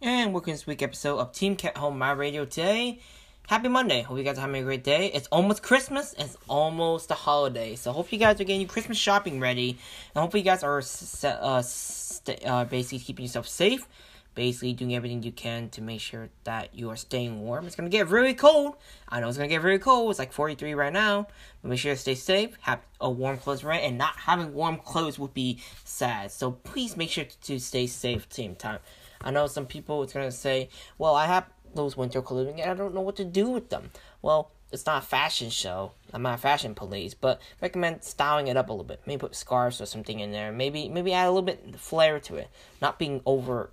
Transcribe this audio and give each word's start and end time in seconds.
And 0.00 0.32
welcome 0.32 0.52
to 0.52 0.52
this 0.52 0.66
week 0.66 0.82
episode 0.82 1.18
of 1.18 1.32
Team 1.32 1.56
Cat 1.56 1.76
Home 1.78 1.98
My 1.98 2.12
Radio 2.12 2.44
today. 2.44 3.00
Happy 3.48 3.68
Monday. 3.68 4.02
Hope 4.02 4.16
you 4.16 4.22
guys 4.22 4.38
are 4.38 4.42
having 4.42 4.62
a 4.62 4.62
great 4.62 4.84
day. 4.84 5.08
It's 5.08 5.26
almost 5.32 5.64
Christmas. 5.64 6.14
It's 6.16 6.36
almost 6.46 7.08
the 7.08 7.14
holiday. 7.14 7.74
So 7.74 7.90
hope 7.90 8.12
you 8.12 8.18
guys 8.18 8.40
are 8.40 8.44
getting 8.44 8.60
your 8.60 8.70
Christmas 8.70 8.96
shopping 8.96 9.40
ready. 9.40 9.78
And 10.14 10.22
hope 10.22 10.34
you 10.36 10.42
guys 10.42 10.62
are 10.62 10.78
uh, 10.78 11.62
st- 11.62 12.46
uh, 12.46 12.64
basically 12.66 13.00
keeping 13.00 13.24
yourself 13.24 13.48
safe. 13.48 13.88
Basically 14.34 14.72
doing 14.72 14.94
everything 14.94 15.22
you 15.22 15.32
can 15.32 15.68
to 15.70 15.82
make 15.82 16.00
sure 16.00 16.28
that 16.44 16.74
you 16.74 16.90
are 16.90 16.96
staying 16.96 17.42
warm. 17.42 17.66
It's 17.66 17.76
gonna 17.76 17.88
get 17.88 18.08
really 18.08 18.34
cold. 18.34 18.76
I 19.08 19.20
know 19.20 19.28
it's 19.28 19.36
gonna 19.36 19.48
get 19.48 19.62
really 19.62 19.78
cold. 19.78 20.10
It's 20.10 20.18
like 20.18 20.32
43 20.32 20.74
right 20.74 20.92
now. 20.92 21.28
But 21.62 21.68
make 21.68 21.78
sure 21.78 21.94
to 21.94 22.00
stay 22.00 22.14
safe. 22.14 22.56
Have 22.62 22.80
a 23.00 23.10
warm 23.10 23.38
clothes 23.38 23.64
right, 23.64 23.82
and 23.82 23.96
not 23.96 24.16
having 24.16 24.54
warm 24.54 24.78
clothes 24.78 25.18
would 25.18 25.34
be 25.34 25.60
sad. 25.84 26.32
So 26.32 26.52
please 26.52 26.96
make 26.96 27.10
sure 27.10 27.24
to 27.24 27.58
stay 27.58 27.86
safe 27.86 28.26
same 28.30 28.54
time. 28.56 28.80
I 29.20 29.30
know 29.30 29.46
some 29.46 29.66
people 29.66 30.02
it's 30.02 30.12
gonna 30.12 30.32
say, 30.32 30.68
"Well, 30.98 31.14
I 31.14 31.26
have 31.26 31.46
those 31.74 31.96
winter 31.96 32.22
clothing 32.22 32.60
and 32.60 32.70
I 32.70 32.74
don't 32.74 32.94
know 32.94 33.00
what 33.00 33.16
to 33.16 33.24
do 33.24 33.48
with 33.48 33.70
them." 33.70 33.90
Well, 34.20 34.50
it's 34.72 34.86
not 34.86 35.04
a 35.04 35.06
fashion 35.06 35.50
show. 35.50 35.92
I'm 36.12 36.22
not 36.22 36.34
a 36.34 36.38
fashion 36.38 36.74
police, 36.74 37.14
but 37.14 37.40
recommend 37.62 38.02
styling 38.02 38.48
it 38.48 38.56
up 38.56 38.68
a 38.68 38.72
little 38.72 38.84
bit. 38.84 39.00
Maybe 39.06 39.20
put 39.20 39.36
scarves 39.36 39.80
or 39.80 39.86
something 39.86 40.20
in 40.20 40.32
there. 40.32 40.50
Maybe 40.50 40.88
maybe 40.88 41.12
add 41.12 41.26
a 41.26 41.30
little 41.30 41.42
bit 41.42 41.78
flair 41.78 42.18
to 42.20 42.36
it. 42.36 42.48
Not 42.82 42.98
being 42.98 43.22
over, 43.24 43.70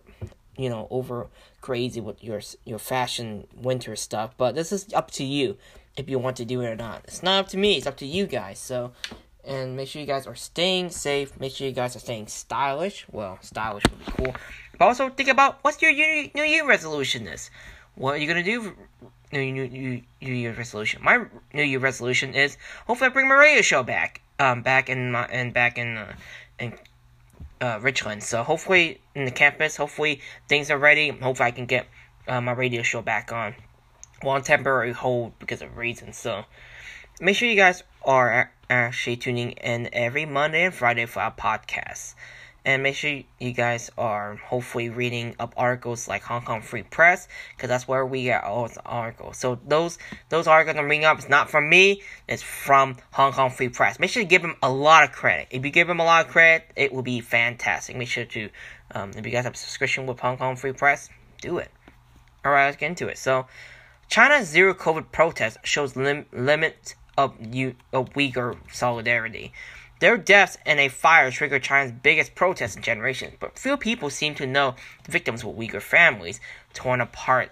you 0.62 0.70
know, 0.70 0.88
over 0.90 1.28
crazy 1.62 2.02
with 2.02 2.24
your 2.24 2.42
your 2.66 2.80
fashion 2.80 3.48
winter 3.56 3.96
stuff. 3.96 4.34
But 4.38 4.56
this 4.56 4.72
is 4.72 4.94
up 4.94 5.12
to 5.12 5.24
you 5.24 5.58
if 5.98 6.10
you 6.10 6.20
want 6.20 6.38
to 6.38 6.46
do 6.46 6.62
it 6.62 6.68
or 6.68 6.76
not. 6.76 7.02
It's 7.06 7.24
not 7.24 7.40
up 7.40 7.50
to 7.50 7.58
me. 7.58 7.78
It's 7.78 7.88
up 7.88 7.98
to 7.98 8.06
you 8.06 8.26
guys. 8.26 8.60
So 8.60 8.92
and 9.44 9.76
make 9.76 9.88
sure 9.88 10.00
you 10.00 10.08
guys 10.08 10.28
are 10.28 10.36
staying 10.36 10.90
safe. 10.90 11.40
Make 11.40 11.54
sure 11.54 11.68
you 11.68 11.74
guys 11.74 11.96
are 11.96 12.00
staying 12.00 12.28
stylish. 12.28 13.06
Well, 13.12 13.40
stylish 13.42 13.84
would 13.90 14.06
be 14.06 14.12
cool. 14.12 14.36
But 14.78 14.86
also 14.86 15.10
think 15.10 15.30
about 15.30 15.60
what's 15.64 15.82
your 15.82 15.92
New 15.94 16.44
Year 16.44 16.68
resolution 16.68 17.28
is. 17.28 17.50
What 17.96 18.16
are 18.16 18.18
you 18.18 18.28
gonna 18.28 18.44
do? 18.44 18.76
New 19.32 19.52
New 19.52 20.02
New 20.22 20.34
Year 20.34 20.54
resolution. 20.54 21.02
My 21.04 21.26
New 21.54 21.64
Year 21.64 21.80
resolution 21.80 22.34
is 22.34 22.58
hopefully 22.88 23.10
I 23.10 23.14
bring 23.14 23.28
my 23.28 23.36
radio 23.36 23.62
show 23.62 23.84
back. 23.84 24.22
Um, 24.40 24.64
back 24.64 24.90
in 24.90 25.12
my 25.12 25.26
and 25.26 25.54
back 25.54 25.78
in 25.78 25.98
uh, 25.98 26.14
in 26.60 26.74
uh, 27.62 27.80
Richland. 27.82 28.24
So 28.24 28.44
hopefully 28.44 29.00
in 29.16 29.26
the 29.26 29.32
campus, 29.32 29.78
hopefully 29.78 30.22
things 30.50 30.72
are 30.72 30.78
ready. 30.78 31.10
Hopefully 31.10 31.48
I 31.48 31.52
can 31.52 31.66
get 31.66 31.88
uh, 32.28 32.42
my 32.42 32.52
radio 32.52 32.82
show 32.82 33.02
back 33.02 33.32
on. 33.32 33.56
Well, 34.24 34.36
on 34.36 34.44
temporary 34.44 34.92
hold 34.92 35.38
because 35.40 35.62
of 35.62 35.78
reasons. 35.78 36.18
So 36.18 36.44
make 37.20 37.36
sure 37.36 37.48
you 37.48 37.56
guys 37.56 37.84
are 38.04 38.52
actually 38.70 39.18
tuning 39.18 39.52
in 39.52 39.90
every 39.94 40.26
Monday 40.26 40.66
and 40.66 40.74
Friday 40.74 41.06
for 41.06 41.22
our 41.22 41.34
podcasts. 41.34 42.16
And 42.64 42.84
make 42.84 42.96
sure 42.96 43.22
you 43.40 43.54
guys 43.54 43.90
are 43.98 44.36
hopefully 44.36 44.90
reading 44.90 45.36
up 45.40 45.56
articles 45.58 46.08
like 46.08 46.22
Hong 46.22 46.44
Kong 46.44 46.62
Free 46.62 46.84
Press, 46.84 47.28
because 47.56 47.70
that's 47.70 47.88
where 47.88 48.06
we 48.06 48.24
get 48.26 48.44
all 48.44 48.68
the 48.68 48.84
articles. 48.86 49.38
So 49.38 49.60
those 49.68 49.98
those 50.30 50.46
articles 50.46 50.78
I'm 50.78 50.88
reading 50.88 51.06
up 51.06 51.18
is 51.18 51.28
not 51.28 51.50
from 51.50 51.70
me; 51.70 52.04
it's 52.28 52.44
from 52.44 52.98
Hong 53.14 53.34
Kong 53.34 53.50
Free 53.50 53.70
Press. 53.70 54.00
Make 54.00 54.12
sure 54.12 54.22
you 54.22 54.30
give 54.30 54.44
them 54.44 54.58
a 54.62 54.72
lot 54.72 55.04
of 55.04 55.12
credit. 55.12 55.48
If 55.50 55.66
you 55.66 55.72
give 55.72 55.88
them 55.88 56.00
a 56.00 56.06
lot 56.06 56.28
of 56.28 56.32
credit, 56.32 56.70
it 56.76 56.94
will 56.94 57.02
be 57.02 57.20
fantastic. 57.20 57.96
Make 57.96 58.10
sure 58.10 58.26
to, 58.26 58.50
um, 58.94 59.10
if 59.18 59.26
you 59.26 59.32
guys 59.32 59.46
have 59.46 59.56
a 59.56 59.58
subscription 59.58 60.06
with 60.06 60.20
Hong 60.20 60.38
Kong 60.38 60.56
Free 60.56 60.74
Press, 60.74 61.10
do 61.42 61.58
it. 61.58 61.72
All 62.46 62.52
right, 62.52 62.66
let's 62.66 62.78
get 62.78 62.90
into 62.90 63.08
it. 63.08 63.18
So, 63.18 63.48
China's 64.08 64.48
zero 64.48 64.76
COVID 64.76 65.12
protest 65.12 65.58
shows 65.64 65.96
lim- 65.96 66.28
limit 66.32 66.94
of, 67.18 67.36
U- 67.54 67.76
of 67.92 68.14
Uyghur 68.14 68.58
solidarity. 68.72 69.52
Their 70.02 70.18
deaths 70.18 70.58
in 70.66 70.80
a 70.80 70.90
fire 70.90 71.30
triggered 71.30 71.62
China's 71.62 71.92
biggest 71.92 72.34
protest 72.34 72.76
in 72.76 72.82
generations, 72.82 73.36
but 73.40 73.60
few 73.60 73.78
people 73.78 74.10
seem 74.10 74.34
to 74.34 74.48
know 74.48 74.74
the 75.04 75.12
victims 75.12 75.46
were 75.46 75.54
Uyghur 75.54 75.80
families 75.80 76.40
torn 76.74 77.02
apart 77.02 77.52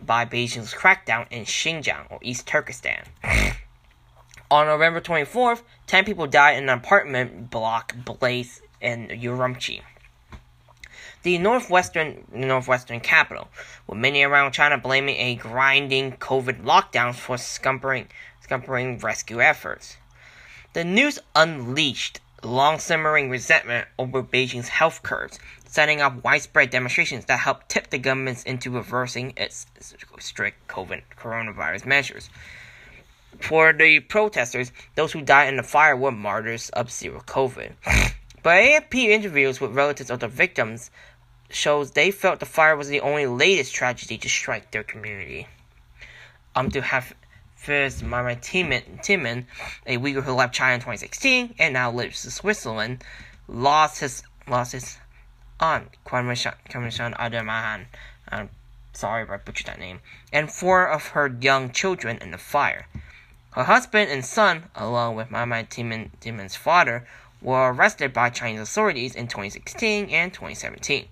by 0.00 0.24
Beijing's 0.24 0.74
crackdown 0.74 1.28
in 1.30 1.44
Xinjiang 1.44 2.10
or 2.10 2.18
East 2.22 2.44
Turkestan. 2.48 3.04
On 4.50 4.66
November 4.66 5.00
24th, 5.00 5.62
10 5.86 6.04
people 6.04 6.26
died 6.26 6.56
in 6.56 6.64
an 6.64 6.76
apartment 6.76 7.50
block 7.50 7.94
blaze 8.04 8.60
in 8.80 9.06
Urumqi 9.06 9.82
the 11.22 11.38
northwestern 11.38 12.24
northwestern 12.32 12.98
capital, 12.98 13.46
with 13.86 13.98
many 13.98 14.22
around 14.24 14.52
China 14.52 14.78
blaming 14.78 15.16
a 15.18 15.34
grinding 15.36 16.12
COVID 16.12 16.64
lockdown 16.64 17.14
for 17.14 17.36
scumpering, 17.36 18.08
scumpering 18.40 18.98
rescue 18.98 19.40
efforts. 19.40 19.98
The 20.72 20.84
news 20.84 21.18
unleashed 21.34 22.20
long 22.44 22.78
simmering 22.78 23.28
resentment 23.28 23.88
over 23.98 24.22
Beijing's 24.22 24.68
health 24.68 25.02
curbs, 25.02 25.40
setting 25.66 26.00
up 26.00 26.22
widespread 26.22 26.70
demonstrations 26.70 27.24
that 27.24 27.40
helped 27.40 27.68
tip 27.68 27.90
the 27.90 27.98
government 27.98 28.46
into 28.46 28.70
reversing 28.70 29.32
its 29.36 29.66
strict 30.20 30.68
COVID 30.68 31.02
coronavirus 31.18 31.86
measures. 31.86 32.30
For 33.40 33.72
the 33.72 33.98
protesters, 33.98 34.70
those 34.94 35.10
who 35.12 35.22
died 35.22 35.48
in 35.48 35.56
the 35.56 35.64
fire 35.64 35.96
were 35.96 36.12
martyrs 36.12 36.70
of 36.70 36.92
zero 36.92 37.20
COVID. 37.26 37.72
But 38.42 38.62
AFP 38.62 39.08
interviews 39.08 39.60
with 39.60 39.74
relatives 39.74 40.08
of 40.08 40.20
the 40.20 40.28
victims 40.28 40.90
shows 41.50 41.90
they 41.90 42.10
felt 42.10 42.40
the 42.40 42.46
fire 42.46 42.74
was 42.74 42.88
the 42.88 43.00
only 43.00 43.26
latest 43.26 43.74
tragedy 43.74 44.16
to 44.16 44.28
strike 44.30 44.70
their 44.70 44.82
community. 44.82 45.46
Um, 46.54 46.70
to 46.70 46.80
have 46.80 47.12
first 47.60 48.02
Mama 48.02 48.36
Timin, 48.36 48.82
Timin, 49.04 49.44
a 49.86 49.98
Uyghur 49.98 50.22
who 50.22 50.32
left 50.32 50.54
China 50.54 50.74
in 50.74 50.80
2016 50.80 51.54
and 51.58 51.74
now 51.74 51.90
lives 51.90 52.24
in 52.24 52.30
Switzerland, 52.30 53.04
lost 53.46 54.00
his 54.00 54.22
lost 54.48 54.72
his 54.72 54.96
aunt, 55.60 55.88
Kwanmishan 56.06 56.54
Adamahan. 57.18 57.84
I'm 58.28 58.48
sorry 58.94 59.24
if 59.24 59.30
I 59.30 59.36
butchered 59.36 59.66
that 59.66 59.78
name, 59.78 60.00
and 60.32 60.50
four 60.50 60.86
of 60.86 61.08
her 61.08 61.36
young 61.40 61.70
children 61.70 62.16
in 62.22 62.30
the 62.30 62.38
fire. 62.38 62.86
Her 63.52 63.64
husband 63.64 64.10
and 64.10 64.24
son, 64.24 64.70
along 64.74 65.16
with 65.16 65.30
Mama 65.30 65.64
Timin, 65.64 66.12
Timin's 66.20 66.56
father, 66.56 67.06
were 67.42 67.72
arrested 67.72 68.14
by 68.14 68.30
Chinese 68.30 68.60
authorities 68.60 69.14
in 69.14 69.26
2016 69.26 70.08
and 70.08 70.32
2017. 70.32 71.08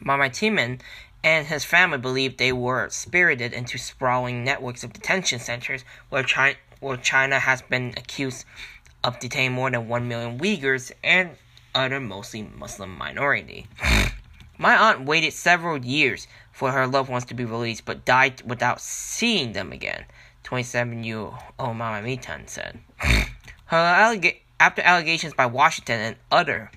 Mama 0.00 0.30
Timin 0.30 0.80
and 1.22 1.46
his 1.46 1.64
family 1.64 1.98
believed 1.98 2.38
they 2.38 2.52
were 2.52 2.88
spirited 2.88 3.52
into 3.52 3.78
sprawling 3.78 4.44
networks 4.44 4.82
of 4.82 4.92
detention 4.92 5.38
centers 5.38 5.84
where 6.08 6.22
China, 6.22 6.56
where 6.80 6.96
China 6.96 7.38
has 7.38 7.62
been 7.62 7.94
accused 7.96 8.44
of 9.04 9.18
detaining 9.18 9.52
more 9.52 9.70
than 9.70 9.88
1 9.88 10.08
million 10.08 10.38
Uyghurs 10.38 10.92
and 11.04 11.30
other 11.74 12.00
mostly 12.00 12.42
Muslim 12.42 12.96
minority. 12.96 13.66
My 14.58 14.76
aunt 14.76 15.06
waited 15.06 15.32
several 15.32 15.78
years 15.78 16.26
for 16.52 16.72
her 16.72 16.86
loved 16.86 17.08
ones 17.08 17.24
to 17.26 17.34
be 17.34 17.44
released 17.44 17.84
but 17.84 18.04
died 18.04 18.42
without 18.44 18.80
seeing 18.80 19.52
them 19.52 19.72
again, 19.72 20.04
27 20.42 21.04
year 21.04 21.30
old 21.58 21.76
Mama 21.76 22.02
Mitan 22.02 22.46
said. 22.46 22.80
Her 23.66 24.20
after 24.58 24.82
allegations 24.82 25.32
by 25.32 25.46
Washington 25.46 26.00
and 26.00 26.16
other 26.30 26.70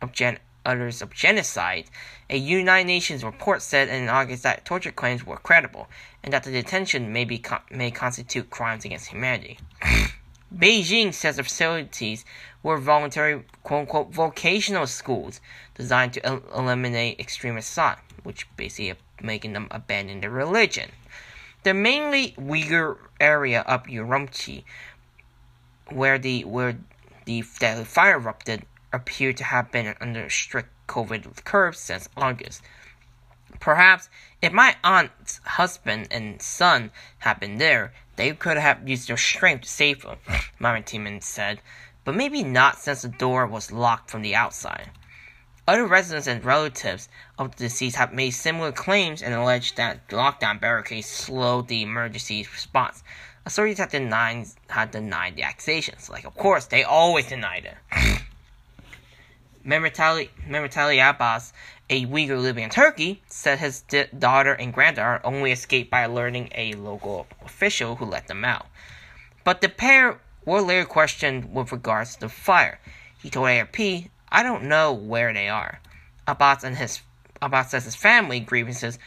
of 0.00 0.12
gen- 0.12 0.38
others 0.64 1.02
of 1.02 1.12
genocide, 1.12 1.86
a 2.30 2.36
United 2.36 2.86
Nations 2.86 3.24
report 3.24 3.62
said 3.62 3.88
in 3.88 4.08
August 4.08 4.42
that 4.42 4.64
torture 4.64 4.90
claims 4.90 5.24
were 5.24 5.36
credible 5.36 5.88
and 6.22 6.32
that 6.32 6.44
the 6.44 6.50
detention 6.50 7.12
may 7.12 7.24
be 7.24 7.38
con- 7.38 7.60
may 7.70 7.90
constitute 7.90 8.50
crimes 8.50 8.84
against 8.84 9.08
humanity. 9.08 9.58
Beijing 10.56 11.12
says 11.12 11.36
the 11.36 11.42
facilities 11.42 12.24
were 12.62 12.78
voluntary 12.78 13.42
quote 13.62 13.80
unquote 13.80 14.12
vocational 14.12 14.86
schools 14.86 15.40
designed 15.74 16.12
to 16.14 16.24
el- 16.24 16.42
eliminate 16.54 17.18
extremist 17.18 17.72
thought, 17.72 17.98
which 18.22 18.46
basically 18.56 18.94
making 19.20 19.52
them 19.52 19.68
abandon 19.70 20.20
their 20.20 20.30
religion. 20.30 20.90
The 21.64 21.74
mainly 21.74 22.32
Uyghur 22.38 22.98
area 23.20 23.62
of 23.62 23.84
Urumqi, 23.84 24.64
where 25.88 26.18
the 26.18 26.44
where 26.44 26.78
the 27.24 27.42
fire 27.42 28.16
erupted, 28.16 28.64
appeared 28.94 29.36
to 29.38 29.44
have 29.44 29.72
been 29.72 29.94
under 30.00 30.30
strict 30.30 30.70
COVID 30.86 31.44
curbs 31.44 31.78
since 31.78 32.08
August. 32.16 32.62
Perhaps 33.60 34.08
if 34.42 34.52
my 34.52 34.76
aunt's 34.84 35.40
husband 35.44 36.08
and 36.10 36.40
son 36.40 36.90
had 37.18 37.40
been 37.40 37.58
there, 37.58 37.92
they 38.16 38.32
could 38.32 38.56
have 38.56 38.88
used 38.88 39.08
their 39.08 39.16
strength 39.16 39.62
to 39.62 39.68
save 39.68 40.02
him, 40.02 40.18
Maritiman 40.60 41.22
said, 41.22 41.60
but 42.04 42.14
maybe 42.14 42.42
not 42.42 42.78
since 42.78 43.02
the 43.02 43.08
door 43.08 43.46
was 43.46 43.72
locked 43.72 44.10
from 44.10 44.22
the 44.22 44.34
outside. 44.34 44.90
Other 45.66 45.86
residents 45.86 46.26
and 46.26 46.44
relatives 46.44 47.08
of 47.38 47.56
the 47.56 47.64
deceased 47.64 47.96
have 47.96 48.12
made 48.12 48.32
similar 48.32 48.70
claims 48.70 49.22
and 49.22 49.32
alleged 49.32 49.76
that 49.76 50.08
lockdown 50.08 50.60
barricades 50.60 51.06
slowed 51.06 51.68
the 51.68 51.82
emergency 51.82 52.46
response. 52.52 53.02
Authorities 53.46 53.78
have 53.78 53.90
denied, 53.90 54.46
have 54.68 54.90
denied 54.90 55.36
the 55.36 55.42
accusations. 55.42 56.10
Like, 56.10 56.26
of 56.26 56.34
course, 56.34 56.66
they 56.66 56.84
always 56.84 57.28
denied 57.28 57.64
it. 57.64 58.22
Memetali 59.66 61.10
Abbas, 61.10 61.52
a 61.90 62.06
Uyghur 62.06 62.40
living 62.40 62.64
in 62.64 62.70
Turkey, 62.70 63.22
said 63.26 63.58
his 63.58 63.82
daughter 64.18 64.52
and 64.52 64.72
granddaughter 64.72 65.20
only 65.24 65.52
escaped 65.52 65.90
by 65.90 66.00
alerting 66.00 66.50
a 66.54 66.74
local 66.74 67.26
official 67.44 67.96
who 67.96 68.04
let 68.04 68.28
them 68.28 68.44
out. 68.44 68.66
But 69.42 69.60
the 69.60 69.68
pair 69.68 70.18
were 70.44 70.60
later 70.60 70.84
questioned 70.84 71.54
with 71.54 71.72
regards 71.72 72.14
to 72.14 72.20
the 72.20 72.28
fire. 72.28 72.78
He 73.22 73.30
told 73.30 73.48
ARP, 73.48 73.78
I 73.78 74.42
don't 74.42 74.64
know 74.64 74.92
where 74.92 75.32
they 75.32 75.48
are. 75.48 75.80
Abbas 76.26 76.64
and 76.64 76.76
his 76.76 77.00
Abbas 77.42 77.70
says 77.70 77.84
his 77.84 77.96
family 77.96 78.40
grievances 78.40 78.98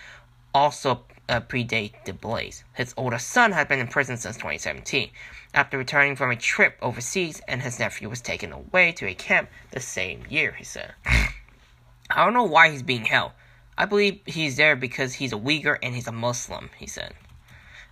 also 0.53 1.03
uh, 1.29 1.41
predate 1.41 2.05
the 2.05 2.13
blaze. 2.13 2.63
His 2.73 2.93
oldest 2.97 3.29
son 3.29 3.51
had 3.51 3.67
been 3.67 3.79
in 3.79 3.87
prison 3.87 4.17
since 4.17 4.37
2017 4.37 5.09
after 5.53 5.77
returning 5.77 6.15
from 6.15 6.31
a 6.31 6.35
trip 6.35 6.77
overseas, 6.81 7.41
and 7.47 7.61
his 7.61 7.79
nephew 7.79 8.09
was 8.09 8.21
taken 8.21 8.51
away 8.51 8.91
to 8.93 9.07
a 9.07 9.13
camp 9.13 9.49
the 9.71 9.79
same 9.79 10.23
year, 10.29 10.51
he 10.53 10.63
said. 10.63 10.93
I 11.05 12.23
don't 12.23 12.33
know 12.33 12.43
why 12.43 12.69
he's 12.69 12.83
being 12.83 13.05
held. 13.05 13.31
I 13.77 13.85
believe 13.85 14.21
he's 14.25 14.57
there 14.57 14.75
because 14.75 15.13
he's 15.13 15.33
a 15.33 15.37
Uyghur 15.37 15.77
and 15.81 15.93
he's 15.93 16.07
a 16.07 16.11
Muslim, 16.11 16.69
he 16.77 16.87
said. 16.87 17.13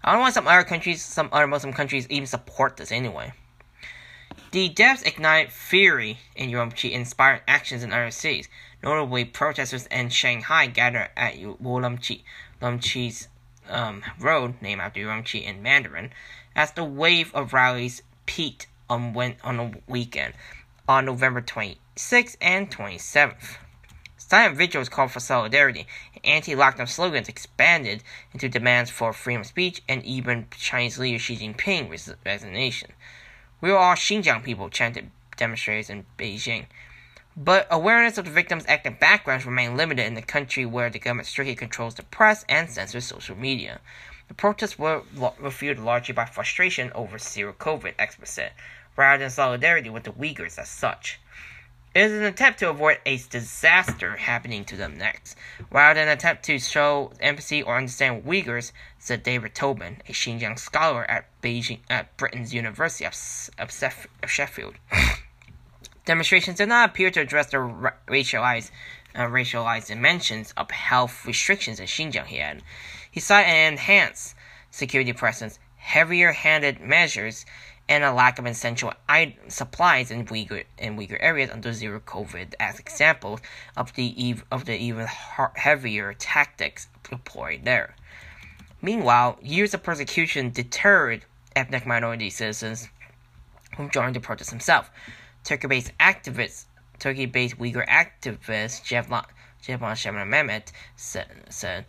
I 0.03 0.11
don't 0.11 0.19
know 0.19 0.23
why 0.23 0.31
some 0.31 0.47
other 0.47 0.63
countries, 0.63 1.03
some 1.03 1.29
other 1.31 1.47
Muslim 1.47 1.73
countries 1.73 2.07
even 2.09 2.27
support 2.27 2.77
this 2.77 2.91
anyway. 2.91 3.33
The 4.51 4.69
deaths 4.69 5.01
ignited 5.01 5.51
fury 5.51 6.19
in 6.35 6.49
Urumqi 6.49 6.91
inspired 6.91 7.41
actions 7.47 7.83
in 7.83 7.91
other 7.91 8.11
cities. 8.11 8.47
Notably, 8.81 9.25
protesters 9.25 9.87
in 9.87 10.09
Shanghai 10.09 10.67
gathered 10.67 11.09
at 11.17 11.35
Urumqi, 11.35 12.23
Urumqi's 12.62 13.28
um, 13.69 14.04
road, 14.19 14.56
named 14.62 14.81
after 14.81 15.02
Urumqi 15.02 15.44
in 15.44 15.62
Mandarin, 15.62 16.12
as 16.56 16.72
the 16.72 16.84
wave 16.84 17.34
of 17.34 17.54
rallies 17.54 18.02
peaked 18.25 18.68
on, 18.90 19.13
when, 19.13 19.36
on 19.44 19.57
the 19.57 19.80
weekend 19.88 20.34
on 20.88 21.06
November 21.06 21.42
26th 21.42 22.38
and 22.42 22.69
27th. 22.69 23.57
Silent 24.18 24.57
vigils 24.57 24.90
called 24.90 25.12
for 25.12 25.19
solidarity, 25.19 25.86
anti-lockdown 26.24 26.90
slogans 26.90 27.30
expanded 27.30 28.04
into 28.34 28.50
demands 28.50 28.90
for 28.90 29.13
freedom 29.13 29.42
of 29.42 29.48
speech 29.48 29.81
and 29.88 30.04
even 30.04 30.48
Chinese 30.57 30.98
leader 30.98 31.19
Xi 31.19 31.38
Jinping's 31.38 32.13
resignation. 32.25 32.92
We 33.62 33.72
are 33.72 33.78
all 33.78 33.96
Xinjiang 33.96 34.44
people, 34.44 34.69
chanted 34.69 35.12
demonstrators 35.38 35.90
in 35.90 36.06
Beijing. 36.18 36.66
But 37.37 37.67
awareness 37.69 38.17
of 38.17 38.23
the 38.23 38.31
victims' 38.31 38.63
active 38.67 38.97
backgrounds 38.97 39.45
remain 39.45 39.75
limited 39.75 40.05
in 40.05 40.13
the 40.13 40.21
country 40.21 40.65
where 40.65 40.89
the 40.89 40.99
government 40.99 41.27
strictly 41.27 41.55
controls 41.55 41.95
the 41.95 42.03
press 42.03 42.45
and 42.47 42.69
censors 42.69 43.05
social 43.05 43.35
media. 43.35 43.81
The 44.29 44.33
protests 44.33 44.79
were 44.79 45.03
fueled 45.51 45.79
largely 45.79 46.13
by 46.13 46.25
frustration 46.25 46.93
over 46.95 47.17
zero 47.17 47.53
COVID, 47.53 47.95
experts 47.99 48.31
said, 48.31 48.53
rather 48.95 49.23
than 49.23 49.29
solidarity 49.29 49.89
with 49.89 50.05
the 50.05 50.13
Uyghurs 50.13 50.57
as 50.57 50.69
such. 50.69 51.19
It 51.93 52.03
is 52.03 52.13
an 52.13 52.23
attempt 52.23 52.59
to 52.59 52.69
avoid 52.69 52.99
a 53.05 53.17
disaster 53.17 54.15
happening 54.15 54.63
to 54.65 54.77
them 54.77 54.97
next, 54.97 55.37
rather 55.69 55.99
than 55.99 56.07
an 56.07 56.17
attempt 56.17 56.43
to 56.43 56.57
show 56.57 57.11
empathy 57.19 57.61
or 57.61 57.77
understand 57.77 58.23
Uyghurs, 58.23 58.71
said 58.97 59.23
David 59.23 59.53
Tobin, 59.53 60.01
a 60.07 60.13
Xinjiang 60.13 60.57
scholar 60.57 61.03
at 61.11 61.25
Beijing 61.41 61.79
at 61.89 62.15
Britain's 62.15 62.53
University 62.53 63.05
of, 63.05 63.13
of 63.59 64.31
Sheffield. 64.31 64.75
Demonstrations 66.06 66.57
did 66.57 66.69
not 66.69 66.90
appear 66.90 67.10
to 67.12 67.19
address 67.19 67.48
the 67.48 67.60
ra- 67.60 67.92
racialized, 68.07 68.72
uh, 69.16 69.22
racialized 69.22 69.88
dimensions 69.88 70.54
of 70.56 70.69
health 70.72 71.25
restrictions 71.25 71.80
in 71.80 71.88
Xinjiang. 71.88 72.25
He 72.28 72.38
had, 72.38 72.62
he 73.10 73.19
cited 73.19 73.50
an 73.50 73.74
enhanced 73.74 74.36
security 74.69 75.13
presence, 75.13 75.57
heavier-handed 75.78 76.80
measures, 76.80 77.46
and 77.88 78.04
a 78.04 78.12
lack 78.12 78.40
of 78.40 78.46
essential 78.46 78.94
supplies 79.48 80.10
in 80.10 80.25
Uyghur 80.25 80.63
in 80.78 80.98
Uyghur 80.98 81.18
areas 81.19 81.52
under 81.52 81.72
zero 81.72 82.00
COVID 82.00 82.56
as 82.60 82.80
examples 82.80 83.42
of 83.78 83.94
the 83.94 84.36
of 84.52 84.66
the 84.66 84.75
even 84.75 85.06
heavier 85.56 86.13
tactics 86.13 86.88
deployed 87.07 87.63
there. 87.63 87.96
Meanwhile, 88.81 89.38
years 89.42 89.74
of 89.74 89.84
persecution 89.84 90.50
deterred 90.50 91.25
ethnic 91.56 91.86
minority 91.86 92.30
citizens 92.30 92.90
from 93.75 93.90
joining 93.92 94.13
the 94.13 94.19
protest 94.19 94.50
himself. 94.50 94.90
Turkey-based 95.45 95.92
activists, 96.00 96.65
Turkey-based 97.00 97.57
Uyghur 97.57 97.88
activist 97.88 98.83
Jevlan 98.83 99.25
Jevlan 99.63 100.27
Mehmet 100.27 100.71
said, 100.95 101.27
said 101.50 101.86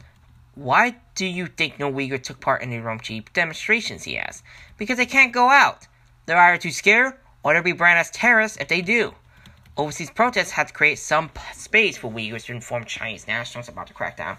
why 0.56 0.96
do 1.14 1.26
you 1.26 1.46
think 1.46 1.78
no 1.78 1.92
Uyghur 1.92 2.22
took 2.22 2.40
part 2.40 2.62
in 2.62 2.70
the 2.70 2.76
Urumqi 2.76 3.30
demonstrations? 3.34 4.04
He 4.04 4.16
asked. 4.16 4.42
Because 4.78 4.96
they 4.96 5.04
can't 5.04 5.32
go 5.32 5.50
out. 5.50 5.86
They're 6.24 6.38
either 6.38 6.58
too 6.58 6.70
scared 6.70 7.12
or 7.42 7.52
they'll 7.52 7.62
be 7.62 7.72
branded 7.72 8.00
as 8.00 8.10
terrorists 8.10 8.56
if 8.58 8.68
they 8.68 8.80
do. 8.80 9.14
Overseas 9.76 10.10
protests 10.10 10.52
had 10.52 10.68
to 10.68 10.72
create 10.72 10.98
some 10.98 11.30
space 11.52 11.98
for 11.98 12.10
Uyghurs 12.10 12.46
to 12.46 12.52
inform 12.52 12.86
Chinese 12.86 13.26
nationals 13.28 13.68
about 13.68 13.88
the 13.88 13.92
crackdown. 13.92 14.38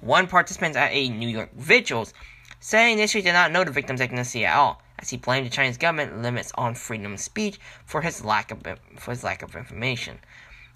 One 0.00 0.26
participant 0.26 0.74
at 0.74 0.90
a 0.90 1.08
New 1.08 1.28
York 1.28 1.50
vigils 1.54 2.12
said 2.58 2.88
initially 2.88 3.22
did 3.22 3.32
not 3.32 3.52
know 3.52 3.62
the 3.62 3.70
victim's 3.70 4.00
ethnicity 4.00 4.44
at 4.44 4.56
all, 4.56 4.82
as 5.02 5.10
he 5.10 5.18
blamed 5.18 5.44
the 5.44 5.50
Chinese 5.50 5.76
government 5.76 6.22
limits 6.22 6.52
on 6.54 6.74
freedom 6.74 7.12
of 7.12 7.20
speech 7.20 7.60
for 7.84 8.00
his 8.00 8.24
lack 8.24 8.50
of 8.50 8.62
for 8.98 9.10
his 9.10 9.22
lack 9.22 9.42
of 9.42 9.54
information. 9.54 10.20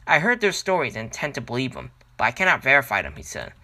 I 0.06 0.18
heard 0.18 0.42
their 0.42 0.52
stories 0.52 0.94
and 0.94 1.10
tend 1.10 1.34
to 1.36 1.40
believe 1.40 1.72
them, 1.72 1.92
but 2.18 2.24
I 2.24 2.32
cannot 2.32 2.62
verify 2.62 3.00
them, 3.00 3.14
he 3.16 3.22
said 3.22 3.54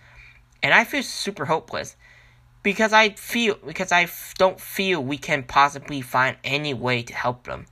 and 0.63 0.73
I 0.73 0.85
feel 0.85 1.03
super 1.03 1.47
hopeless 1.47 1.97
because 2.63 2.93
I 2.93 3.11
feel 3.11 3.57
because 3.67 3.91
I 3.91 4.09
don't 4.39 4.61
feel 4.61 5.03
we 5.03 5.19
can 5.19 5.43
possibly 5.43 6.01
find 6.01 6.37
any 6.45 6.73
way 6.73 7.03
to 7.03 7.15
help 7.15 7.45
them 7.45 7.67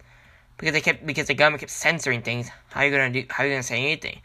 because 0.57 0.73
they 0.73 0.81
kept 0.81 1.07
because 1.07 1.29
the 1.29 1.35
government 1.35 1.61
kept 1.61 1.71
censoring 1.71 2.23
things. 2.23 2.51
How 2.71 2.81
are 2.81 2.87
you 2.87 2.91
gonna 2.91 3.11
do? 3.11 3.25
How 3.31 3.45
are 3.45 3.47
you 3.47 3.53
gonna 3.53 3.63
say 3.63 3.85
anything? 3.85 4.21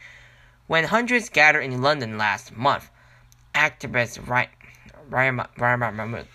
When 0.67 0.85
hundreds 0.85 1.29
gathered 1.29 1.61
in 1.61 1.81
London 1.81 2.17
last 2.17 2.55
month, 2.55 2.89
activist 3.53 4.27
Ryan 5.09 5.35
Mahmoud 5.35 6.27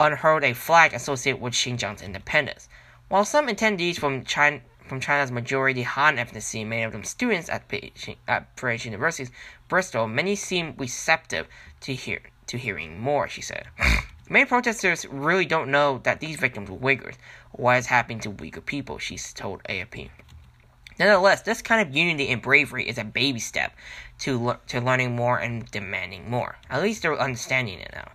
unfurled 0.00 0.42
a 0.42 0.54
flag 0.54 0.94
associated 0.94 1.40
with 1.40 1.52
Xinjiang's 1.52 2.02
independence. 2.02 2.68
While 3.08 3.24
some 3.24 3.46
attendees 3.46 3.98
from 3.98 4.24
China 4.24 4.62
from 4.88 4.98
China's 4.98 5.30
majority 5.30 5.82
Han 5.82 6.16
ethnicity, 6.16 6.66
many 6.66 6.82
of 6.82 6.90
them 6.90 7.04
students 7.04 7.48
at, 7.48 7.68
Beijing, 7.68 8.16
at 8.26 8.56
British 8.56 8.86
universities, 8.86 9.30
Bristol, 9.68 10.08
many 10.08 10.34
seem 10.34 10.74
receptive 10.76 11.46
to 11.82 11.94
hear 11.94 12.22
to 12.48 12.58
hearing 12.58 12.98
more, 12.98 13.28
she 13.28 13.40
said. 13.40 13.66
Many 14.28 14.44
protesters 14.44 15.06
really 15.06 15.44
don't 15.44 15.70
know 15.70 16.00
that 16.04 16.20
these 16.20 16.36
victims 16.36 16.70
were 16.70 16.78
Uyghurs, 16.78 17.16
what 17.52 17.78
is 17.78 17.86
happening 17.86 18.20
to 18.20 18.30
Uyghur 18.32 18.64
people, 18.64 18.98
she 18.98 19.16
told 19.16 19.62
AFP. 19.64 20.10
Nonetheless, 20.98 21.42
this 21.42 21.62
kind 21.62 21.80
of 21.80 21.96
unity 21.96 22.28
and 22.28 22.42
bravery 22.42 22.88
is 22.88 22.98
a 22.98 23.04
baby 23.04 23.40
step 23.40 23.72
to, 24.20 24.38
le- 24.38 24.60
to 24.68 24.80
learning 24.80 25.16
more 25.16 25.38
and 25.38 25.68
demanding 25.70 26.30
more. 26.30 26.58
At 26.68 26.82
least 26.82 27.02
they're 27.02 27.18
understanding 27.18 27.80
it 27.80 27.90
now. 27.92 28.10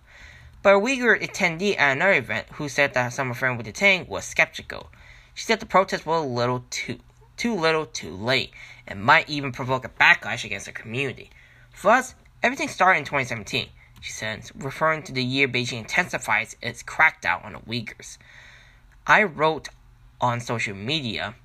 But 0.66 0.74
a 0.74 0.80
Uyghur 0.80 1.22
attendee 1.22 1.78
at 1.78 1.92
another 1.92 2.14
event 2.14 2.48
who 2.54 2.68
said 2.68 2.92
that 2.94 3.14
her 3.14 3.34
friends 3.34 3.56
were 3.56 3.62
detained 3.62 4.08
was 4.08 4.24
skeptical. 4.24 4.90
She 5.32 5.44
said 5.44 5.60
the 5.60 5.64
protests 5.64 6.04
were 6.04 6.16
a 6.16 6.20
little 6.20 6.64
too 6.70 6.98
too 7.36 7.54
little 7.54 7.86
too 7.86 8.10
late 8.10 8.50
and 8.84 9.00
might 9.00 9.30
even 9.30 9.52
provoke 9.52 9.84
a 9.84 9.88
backlash 9.88 10.44
against 10.44 10.66
the 10.66 10.72
community. 10.72 11.30
For 11.70 11.92
us, 11.92 12.16
everything 12.42 12.66
started 12.66 12.98
in 12.98 13.04
2017, 13.04 13.68
she 14.00 14.10
said, 14.10 14.50
referring 14.56 15.04
to 15.04 15.12
the 15.12 15.22
year 15.22 15.46
Beijing 15.46 15.78
intensifies 15.78 16.56
its 16.60 16.82
crackdown 16.82 17.44
on 17.44 17.52
the 17.52 17.60
Uyghurs. 17.60 18.18
I 19.06 19.22
wrote 19.22 19.68
on 20.20 20.40
social 20.40 20.74
media, 20.74 21.36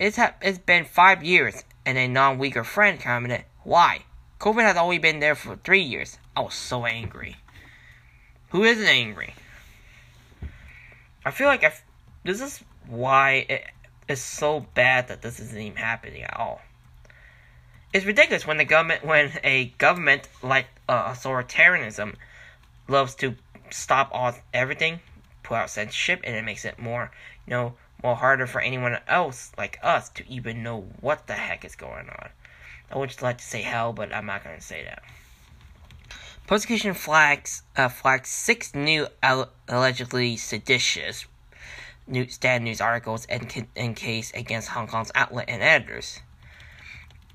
it's, 0.00 0.16
ha- 0.16 0.34
it's 0.42 0.58
been 0.58 0.84
five 0.84 1.22
years, 1.22 1.62
and 1.86 1.96
a 1.96 2.08
non 2.08 2.40
Uyghur 2.40 2.64
friend 2.64 2.98
commented, 2.98 3.44
Why? 3.62 4.06
COVID 4.40 4.62
has 4.62 4.76
always 4.76 4.98
been 4.98 5.20
there 5.20 5.36
for 5.36 5.54
three 5.54 5.82
years. 5.82 6.18
I 6.36 6.40
was 6.40 6.54
so 6.54 6.86
angry. 6.86 7.36
Who 8.54 8.62
isn't 8.62 8.86
angry? 8.86 9.34
I 11.24 11.32
feel 11.32 11.48
like 11.48 11.64
this 12.22 12.40
is 12.40 12.62
why 12.86 13.46
it 13.48 13.64
is 14.06 14.22
so 14.22 14.60
bad 14.74 15.08
that 15.08 15.22
this 15.22 15.40
isn't 15.40 15.60
even 15.60 15.76
happening 15.76 16.22
at 16.22 16.36
all. 16.36 16.62
It's 17.92 18.06
ridiculous 18.06 18.46
when 18.46 18.58
the 18.58 18.64
government, 18.64 19.04
when 19.04 19.32
a 19.42 19.74
government 19.78 20.28
like 20.40 20.66
uh, 20.88 21.10
authoritarianism 21.10 22.14
loves 22.86 23.16
to 23.16 23.34
stop 23.70 24.10
all 24.12 24.32
everything, 24.52 25.00
put 25.42 25.56
out 25.56 25.70
censorship, 25.70 26.20
and 26.22 26.36
it 26.36 26.44
makes 26.44 26.64
it 26.64 26.78
more, 26.78 27.10
you 27.48 27.50
know, 27.50 27.74
more 28.04 28.14
harder 28.14 28.46
for 28.46 28.60
anyone 28.60 29.00
else 29.08 29.50
like 29.58 29.80
us 29.82 30.10
to 30.10 30.28
even 30.28 30.62
know 30.62 30.86
what 31.00 31.26
the 31.26 31.32
heck 31.32 31.64
is 31.64 31.74
going 31.74 32.08
on. 32.08 32.28
I 32.88 32.98
would 32.98 33.08
just 33.08 33.20
like 33.20 33.38
to 33.38 33.44
say 33.44 33.62
hell, 33.62 33.92
but 33.92 34.14
I'm 34.14 34.26
not 34.26 34.44
to 34.44 34.60
say 34.60 34.84
that. 34.84 35.02
Prosecution 36.46 36.92
flags 36.92 37.62
uh, 37.74 37.88
flags 37.88 38.28
six 38.28 38.74
new 38.74 39.06
al- 39.22 39.50
allegedly 39.66 40.36
seditious 40.36 41.24
news, 42.06 42.34
stand 42.34 42.64
news 42.64 42.82
articles 42.82 43.24
in, 43.26 43.48
in 43.74 43.94
case 43.94 44.30
against 44.34 44.68
Hong 44.68 44.86
Kong's 44.86 45.10
outlet 45.14 45.46
and 45.48 45.62
editors. 45.62 46.20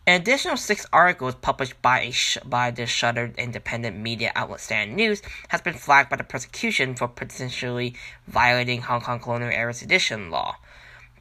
An 0.05 0.21
additional 0.21 0.57
six 0.57 0.85
articles 0.93 1.33
published 1.33 1.81
by 1.81 2.01
a 2.01 2.11
sh- 2.11 2.37
by 2.45 2.69
the 2.69 2.85
shuttered 2.85 3.33
independent 3.39 3.97
media 3.97 4.31
outlet 4.35 4.59
Stand 4.59 4.95
News 4.95 5.23
has 5.47 5.61
been 5.61 5.73
flagged 5.73 6.11
by 6.11 6.17
the 6.17 6.23
prosecution 6.23 6.93
for 6.93 7.07
potentially 7.07 7.95
violating 8.27 8.83
Hong 8.83 9.01
Kong 9.01 9.19
colonial 9.19 9.49
era 9.49 9.73
sedition 9.73 10.29
law. 10.29 10.57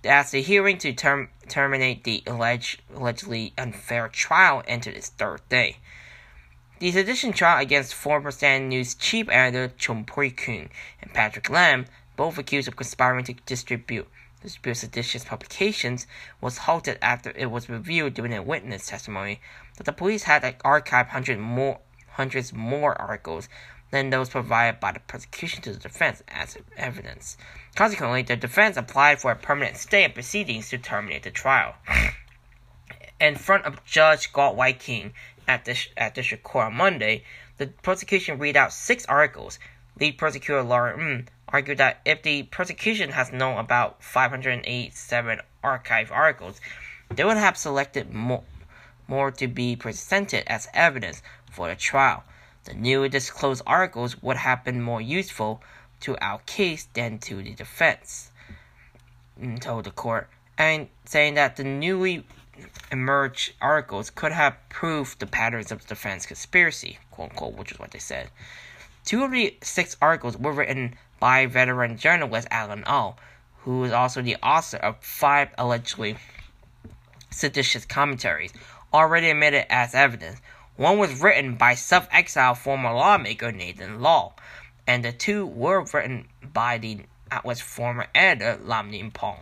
As 0.05 0.31
the 0.31 0.43
hearing 0.43 0.77
to 0.79 0.93
term- 0.93 1.31
terminate 1.49 2.05
the 2.05 2.23
alleged, 2.27 2.83
allegedly 2.95 3.55
unfair 3.57 4.09
trial 4.09 4.63
entered 4.69 4.95
its 4.95 5.09
third 5.09 5.41
day. 5.49 5.79
The 6.81 6.93
sedition 6.93 7.33
trial 7.33 7.61
against 7.61 7.93
former 7.93 8.31
Stand 8.31 8.69
News 8.69 8.95
chief 8.95 9.29
editor 9.31 9.75
Chung 9.79 10.05
Pui 10.05 10.31
Kuen 10.31 10.69
and 11.03 11.13
Patrick 11.13 11.51
Lam, 11.51 11.87
both 12.15 12.39
accused 12.39 12.69
of 12.69 12.77
conspiring 12.77 13.25
to 13.25 13.33
distribute 13.33 14.07
distribute 14.41 14.77
seditious 14.77 15.25
publications, 15.25 16.07
was 16.41 16.59
halted 16.59 16.97
after 17.03 17.33
it 17.35 17.51
was 17.51 17.69
revealed 17.69 18.15
during 18.15 18.33
a 18.33 18.41
witness 18.41 18.87
testimony 18.87 19.41
that 19.77 19.87
the 19.87 19.93
police 19.93 20.23
had 20.23 20.45
archived 20.61 21.41
more, 21.41 21.81
hundreds 22.11 22.53
more 22.53 22.95
articles 23.01 23.49
than 23.91 24.11
those 24.11 24.29
provided 24.29 24.79
by 24.79 24.93
the 24.93 25.01
prosecution 25.01 25.61
to 25.63 25.73
the 25.73 25.81
defense 25.81 26.23
as 26.29 26.59
evidence. 26.77 27.37
Consequently, 27.75 28.23
the 28.23 28.37
defense 28.37 28.77
applied 28.77 29.21
for 29.21 29.33
a 29.33 29.37
permanent 29.37 29.79
stay 29.79 30.05
of 30.05 30.15
proceedings 30.15 30.69
to 30.69 30.79
terminate 30.79 31.25
the 31.25 31.33
trial. 31.33 31.75
In 33.21 33.35
front 33.35 33.65
of 33.65 33.85
Judge 33.85 34.33
Wai 34.33 34.73
King 34.73 35.13
at, 35.49 35.65
the, 35.65 35.77
at 35.97 36.15
District 36.15 36.45
Court 36.45 36.67
on 36.67 36.75
Monday, 36.75 37.25
the 37.57 37.67
prosecution 37.67 38.39
read 38.39 38.57
out 38.57 38.73
six 38.73 39.05
articles. 39.07 39.59
Lead 39.99 40.19
prosecutor 40.19 40.63
Laura 40.63 40.97
Ng 40.97 41.29
argued 41.49 41.79
that 41.79 42.01
if 42.05 42.23
the 42.23 42.45
prosecution 42.45 43.11
has 43.11 43.33
known 43.33 43.59
about 43.59 44.05
587 44.05 45.41
archive 45.65 46.13
articles, 46.13 46.61
they 47.11 47.25
would 47.25 47.37
have 47.37 47.57
selected 47.57 48.15
more, 48.15 48.45
more 49.09 49.33
to 49.33 49.49
be 49.49 49.75
presented 49.75 50.45
as 50.47 50.69
evidence 50.73 51.21
for 51.51 51.69
the 51.69 51.75
trial. 51.75 52.23
The 52.65 52.75
newly 52.75 53.09
disclosed 53.09 53.63
articles 53.67 54.23
would 54.23 54.37
have 54.37 54.63
been 54.63 54.81
more 54.81 55.01
useful 55.01 55.61
to 56.01 56.17
our 56.19 56.39
case 56.47 56.87
than 56.93 57.19
to 57.19 57.43
the 57.43 57.55
defense, 57.55 58.31
mm, 59.41 59.59
told 59.61 59.85
the 59.85 59.91
court, 59.91 60.29
and 60.57 60.89
saying 61.05 61.35
that 61.35 61.57
the 61.57 61.65
newly 61.65 62.25
emerged 62.91 63.53
articles 63.61 64.11
could 64.11 64.33
have 64.33 64.57
proved 64.69 65.19
the 65.19 65.27
patterns 65.27 65.71
of 65.73 65.83
the 65.83 65.89
defense 65.89 66.27
conspiracy, 66.27 66.99
quote 67.11 67.31
unquote, 67.31 67.55
which 67.55 67.73
is 67.73 67.79
what 67.79 67.91
they 67.91 67.99
said. 67.99 68.31
Two 69.05 69.25
of 69.25 69.31
the 69.31 69.57
six 69.63 69.97
articles 70.01 70.37
were 70.37 70.53
written 70.53 70.95
by 71.21 71.47
veteran 71.47 71.97
journalist 71.97 72.49
Allan 72.51 72.85
Au, 72.87 73.17
who 73.63 73.85
is 73.85 73.93
also 73.93 74.23
the 74.23 74.37
author 74.43 74.77
of 74.77 75.03
five 75.03 75.49
allegedly 75.59 76.17
seditious 77.31 77.85
commentaries, 77.85 78.53
already 78.93 79.31
admitted 79.31 79.71
as 79.73 79.95
evidence. 79.95 80.41
One 80.77 80.99
was 80.99 81.21
written 81.21 81.57
by 81.57 81.75
self 81.75 82.09
exiled 82.11 82.59
former 82.59 82.93
lawmaker 82.93 83.53
Nathan 83.53 84.01
Law, 84.01 84.35
and 84.87 85.05
the 85.05 85.13
two 85.13 85.45
were 85.45 85.85
written 85.93 86.29
by 86.53 86.79
the 86.79 87.01
outlet's 87.31 87.61
former 87.61 88.07
editor 88.15 88.61
Lam 88.63 88.91
Nim 88.91 89.11
Pong. 89.11 89.39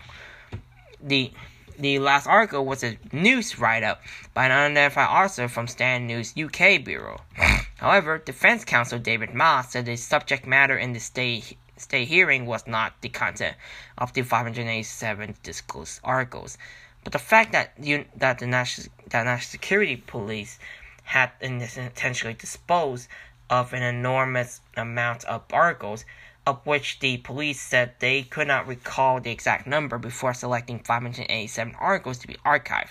The 1.00 1.32
the 1.78 1.99
last 1.99 2.26
article 2.26 2.64
was 2.64 2.83
a 2.83 2.99
news 3.12 3.59
write 3.59 3.83
up 3.83 4.00
by 4.35 4.47
an 4.47 4.52
unidentified 4.52 5.09
author 5.09 5.49
from 5.49 5.66
Stand 5.66 6.06
News 6.06 6.35
UK 6.37 6.85
Bureau. 6.85 7.21
However, 7.76 8.18
defense 8.18 8.64
counsel 8.64 8.99
David 8.99 9.35
Ma 9.35 9.62
said 9.62 9.87
the 9.87 9.97
subject 9.97 10.47
matter 10.47 10.76
in 10.76 10.92
the 10.92 11.00
state 11.00 11.56
state 11.76 12.09
hearing 12.09 12.47
was 12.47 12.66
not 12.66 12.95
the 13.02 13.09
content 13.09 13.56
of 13.99 14.12
the 14.14 14.23
587 14.23 15.37
disclosed 15.42 16.00
articles, 16.02 16.56
but 17.04 17.12
the 17.12 17.18
fact 17.18 17.52
that 17.52 17.73
you, 17.80 18.06
that 18.16 18.38
the 18.38 18.47
national 18.47 18.88
that 19.11 19.25
national 19.25 19.50
security 19.50 19.97
police 19.97 20.59
had 21.04 21.30
intentionally 21.40 22.35
disposed 22.35 23.09
of 23.49 23.73
an 23.73 23.83
enormous 23.83 24.61
amount 24.76 25.25
of 25.25 25.42
articles, 25.52 26.04
of 26.47 26.65
which 26.65 27.00
the 27.00 27.17
police 27.19 27.61
said 27.61 27.95
they 27.99 28.23
could 28.23 28.47
not 28.47 28.69
recall 28.69 29.21
the 29.21 29.33
exact 29.33 29.67
number 29.67 29.99
before 29.99 30.33
selecting 30.33 30.79
587 30.79 31.75
articles 31.81 32.19
to 32.19 32.29
be 32.29 32.37
archived. 32.47 32.91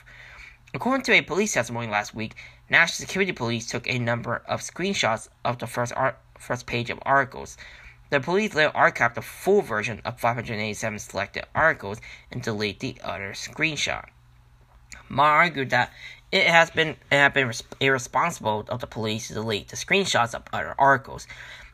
According 0.74 1.04
to 1.06 1.14
a 1.14 1.22
police 1.22 1.54
testimony 1.54 1.88
last 1.88 2.14
week, 2.14 2.36
National 2.70 3.08
Security 3.08 3.32
Police 3.32 3.68
took 3.68 3.88
a 3.88 3.98
number 3.98 4.44
of 4.48 4.60
screenshots 4.60 5.30
of 5.46 5.60
the 5.60 5.68
first 5.68 5.94
art, 5.96 6.20
first 6.38 6.66
page 6.66 6.90
of 6.90 7.00
articles. 7.04 7.58
The 8.10 8.20
police 8.20 8.54
later 8.54 8.72
archived 8.76 9.14
the 9.14 9.22
full 9.22 9.62
version 9.62 10.02
of 10.04 10.20
587 10.20 11.00
selected 11.00 11.46
articles 11.56 12.02
and 12.32 12.42
deleted 12.42 12.82
the 12.82 12.98
other 13.04 13.32
screenshot. 13.32 14.06
Ma 15.08 15.24
argued 15.24 15.70
that 15.70 15.94
it 16.32 16.48
has 16.48 16.72
been 16.72 16.90
it 16.90 17.16
had 17.16 17.34
been 17.34 17.54
irresponsible 17.80 18.66
of 18.68 18.82
the 18.82 18.88
police 18.88 19.30
to 19.30 19.34
delete 19.36 19.70
the 19.70 19.78
screenshots 19.78 20.34
of 20.36 20.44
other 20.52 20.76
articles, 20.78 21.26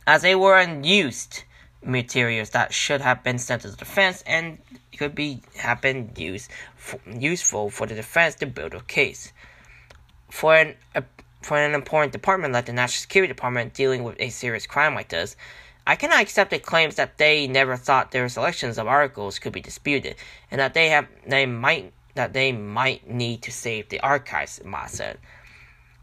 as 0.05 0.21
they 0.21 0.35
were 0.35 0.57
unused 0.57 1.43
materials 1.83 2.51
that 2.51 2.73
should 2.73 3.01
have 3.01 3.23
been 3.23 3.37
sent 3.39 3.63
to 3.63 3.69
the 3.69 3.77
defense 3.77 4.23
and 4.25 4.59
could 4.97 5.15
be 5.15 5.41
have 5.57 5.81
been 5.81 6.11
used 6.15 6.51
useful 7.07 7.69
for 7.69 7.87
the 7.87 7.95
defense 7.95 8.35
to 8.35 8.45
build 8.45 8.73
a 8.73 8.81
case. 8.81 9.31
For 10.29 10.55
an 10.55 10.75
a, 10.95 11.03
for 11.41 11.57
an 11.57 11.73
important 11.73 12.11
department 12.11 12.53
like 12.53 12.65
the 12.65 12.73
National 12.73 13.01
Security 13.01 13.33
Department 13.33 13.73
dealing 13.73 14.03
with 14.03 14.15
a 14.19 14.29
serious 14.29 14.67
crime 14.67 14.93
like 14.93 15.09
this, 15.09 15.35
I 15.87 15.95
cannot 15.95 16.21
accept 16.21 16.51
the 16.51 16.59
claims 16.59 16.95
that 16.95 17.17
they 17.17 17.47
never 17.47 17.75
thought 17.75 18.11
their 18.11 18.29
selections 18.29 18.77
of 18.77 18.87
articles 18.87 19.39
could 19.39 19.53
be 19.53 19.61
disputed, 19.61 20.15
and 20.51 20.61
that 20.61 20.73
they 20.73 20.89
have 20.89 21.07
they 21.25 21.45
might 21.45 21.93
that 22.13 22.33
they 22.33 22.51
might 22.51 23.09
need 23.09 23.41
to 23.43 23.51
save 23.51 23.89
the 23.89 23.99
archives, 24.01 24.61
Ma 24.63 24.85
said. 24.85 25.17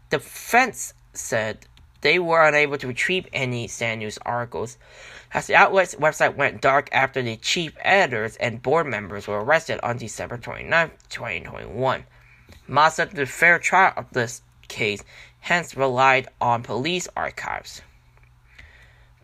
The 0.09 0.17
defense 0.17 0.93
said 1.13 1.65
they 2.01 2.19
were 2.19 2.45
unable 2.45 2.77
to 2.77 2.87
retrieve 2.87 3.27
any 3.33 3.67
Stand 3.67 3.99
News 3.99 4.17
articles, 4.25 4.77
as 5.33 5.47
the 5.47 5.55
outlet's 5.55 5.95
website 5.95 6.35
went 6.35 6.61
dark 6.61 6.89
after 6.91 7.21
the 7.21 7.35
chief 7.35 7.75
editors 7.81 8.35
and 8.37 8.61
board 8.61 8.87
members 8.87 9.27
were 9.27 9.43
arrested 9.43 9.79
on 9.83 9.97
December 9.97 10.37
29, 10.37 10.91
2021. 11.09 12.05
Ma 12.67 12.89
said 12.89 13.11
the 13.11 13.25
fair 13.25 13.59
trial 13.59 13.93
of 13.97 14.05
this 14.11 14.41
case 14.67 15.03
hence 15.41 15.75
relied 15.75 16.27
on 16.39 16.63
police 16.63 17.07
archives. 17.15 17.81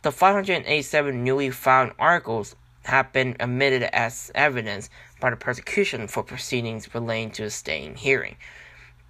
The 0.01 0.11
587 0.11 1.23
newly 1.23 1.49
found 1.49 1.93
articles 1.97 2.55
have 2.83 3.11
been 3.11 3.35
admitted 3.39 3.83
as 3.83 4.31
evidence 4.35 4.89
by 5.19 5.31
the 5.31 5.35
prosecution 5.35 6.07
for 6.07 6.23
proceedings 6.23 6.93
relating 6.93 7.31
to 7.31 7.43
the 7.43 7.49
staying 7.49 7.95
hearing, 7.95 8.35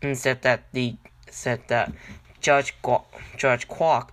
and 0.02 0.18
said 0.18 0.42
that 0.44 0.72
the 0.72 0.96
said 1.30 1.62
that 1.68 1.92
Judge 2.46 2.76
Gu- 2.84 3.02
Judge 3.38 3.68
Kwok 3.68 4.10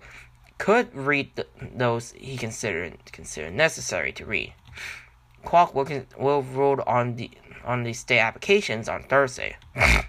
could 0.56 0.94
read 0.94 1.36
the, 1.36 1.46
those 1.76 2.12
he 2.12 2.38
considered 2.38 2.96
considered 3.12 3.52
necessary 3.52 4.10
to 4.12 4.24
read. 4.24 4.54
Kwok 5.44 5.74
will, 5.74 6.06
will 6.16 6.42
rule 6.42 6.82
on 6.86 7.16
the 7.16 7.30
on 7.62 7.82
the 7.82 7.92
state 7.92 8.20
applications 8.20 8.88
on 8.88 9.02
Thursday. 9.02 9.56
I 9.76 10.06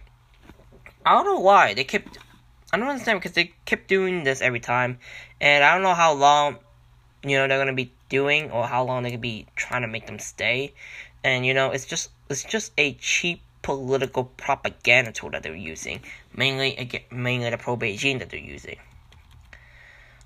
don't 1.05 1.25
know 1.25 1.41
why 1.41 1.73
they 1.73 1.83
kept. 1.83 2.17
I 2.71 2.77
don't 2.77 2.87
understand 2.87 3.19
because 3.19 3.33
they 3.33 3.51
kept 3.65 3.89
doing 3.89 4.23
this 4.23 4.41
every 4.41 4.61
time, 4.61 4.99
and 5.41 5.61
I 5.61 5.73
don't 5.73 5.83
know 5.83 5.93
how 5.93 6.13
long, 6.13 6.59
you 7.25 7.35
know, 7.35 7.49
they're 7.49 7.59
gonna 7.59 7.73
be 7.73 7.91
doing 8.07 8.51
or 8.51 8.65
how 8.65 8.85
long 8.85 9.03
they 9.03 9.11
could 9.11 9.19
be 9.19 9.47
trying 9.57 9.81
to 9.81 9.89
make 9.89 10.05
them 10.05 10.19
stay, 10.19 10.73
and 11.25 11.45
you 11.45 11.53
know, 11.53 11.71
it's 11.71 11.85
just 11.85 12.09
it's 12.29 12.45
just 12.45 12.71
a 12.77 12.93
cheap 12.93 13.41
political 13.63 14.25
propaganda 14.25 15.11
tool 15.11 15.31
that 15.31 15.41
they're 15.41 15.55
using, 15.55 16.01
mainly 16.35 16.75
again, 16.77 17.01
mainly 17.09 17.49
the 17.49 17.57
pro 17.57 17.75
Beijing 17.75 18.19
that 18.19 18.29
they're 18.29 18.39
using. 18.39 18.77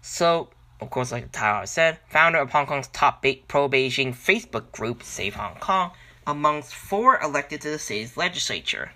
So, 0.01 0.49
of 0.81 0.89
course, 0.89 1.11
like 1.11 1.31
title 1.31 1.65
said, 1.65 1.99
founder 2.09 2.39
of 2.39 2.51
Hong 2.51 2.65
Kong's 2.65 2.87
top 2.89 3.25
pro 3.47 3.69
Beijing 3.69 4.13
Facebook 4.13 4.71
group, 4.73 5.03
Save 5.03 5.35
Hong 5.35 5.55
Kong, 5.55 5.91
amongst 6.25 6.75
four 6.75 7.19
elected 7.21 7.61
to 7.61 7.69
the 7.69 7.79
city's 7.79 8.17
legislature. 8.17 8.91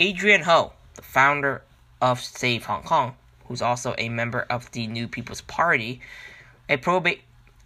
Adrian 0.00 0.42
Ho, 0.42 0.72
the 0.96 1.02
founder 1.02 1.62
of 2.00 2.20
Save 2.20 2.64
Hong 2.64 2.82
Kong, 2.82 3.14
who's 3.46 3.62
also 3.62 3.94
a 3.98 4.08
member 4.08 4.46
of 4.50 4.70
the 4.72 4.86
New 4.86 5.06
People's 5.06 5.42
Party, 5.42 6.00
a 6.68 6.76
pro 6.76 7.00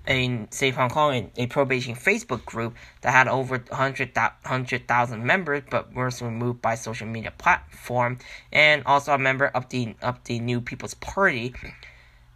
a 0.09 0.47
Save 0.51 0.77
Hong 0.77 0.89
Kong, 0.89 1.31
a 1.37 1.47
pro 1.47 1.67
Beijing 1.67 1.97
Facebook 1.97 2.45
group 2.47 2.75
that 3.03 3.13
had 3.13 3.29
over 3.29 3.59
100,000 3.59 5.25
members 5.25 5.63
but 5.71 5.95
was 5.95 6.23
removed 6.23 6.63
by 6.63 6.75
social 6.75 7.07
media 7.07 7.31
platform, 7.37 8.19
and 8.51 8.83
also 8.87 9.13
a 9.13 9.19
member 9.19 9.47
of 9.47 9.69
the 9.69 9.95
of 10.03 10.25
the 10.25 10.41
New 10.41 10.61
People's 10.61 10.95
Party, 10.95 11.55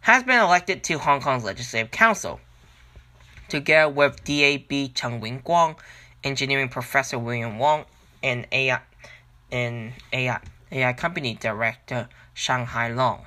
has 0.01 0.23
been 0.23 0.39
elected 0.39 0.83
to 0.83 0.99
Hong 0.99 1.19
Kong's 1.19 1.43
Legislative 1.43 1.91
Council. 1.91 2.39
Together 3.49 3.91
with 3.91 4.23
DAB 4.23 4.93
Cheng 4.93 5.19
Wing 5.19 5.41
Guang, 5.43 5.75
engineering 6.23 6.69
professor 6.69 7.17
William 7.17 7.57
Wong, 7.57 7.85
and 8.21 8.47
AI 8.51 8.79
and 9.51 9.93
AI 10.11 10.39
AI 10.71 10.93
company 10.93 11.35
director 11.35 12.07
Shang 12.33 12.65
Hailong. 12.67 13.25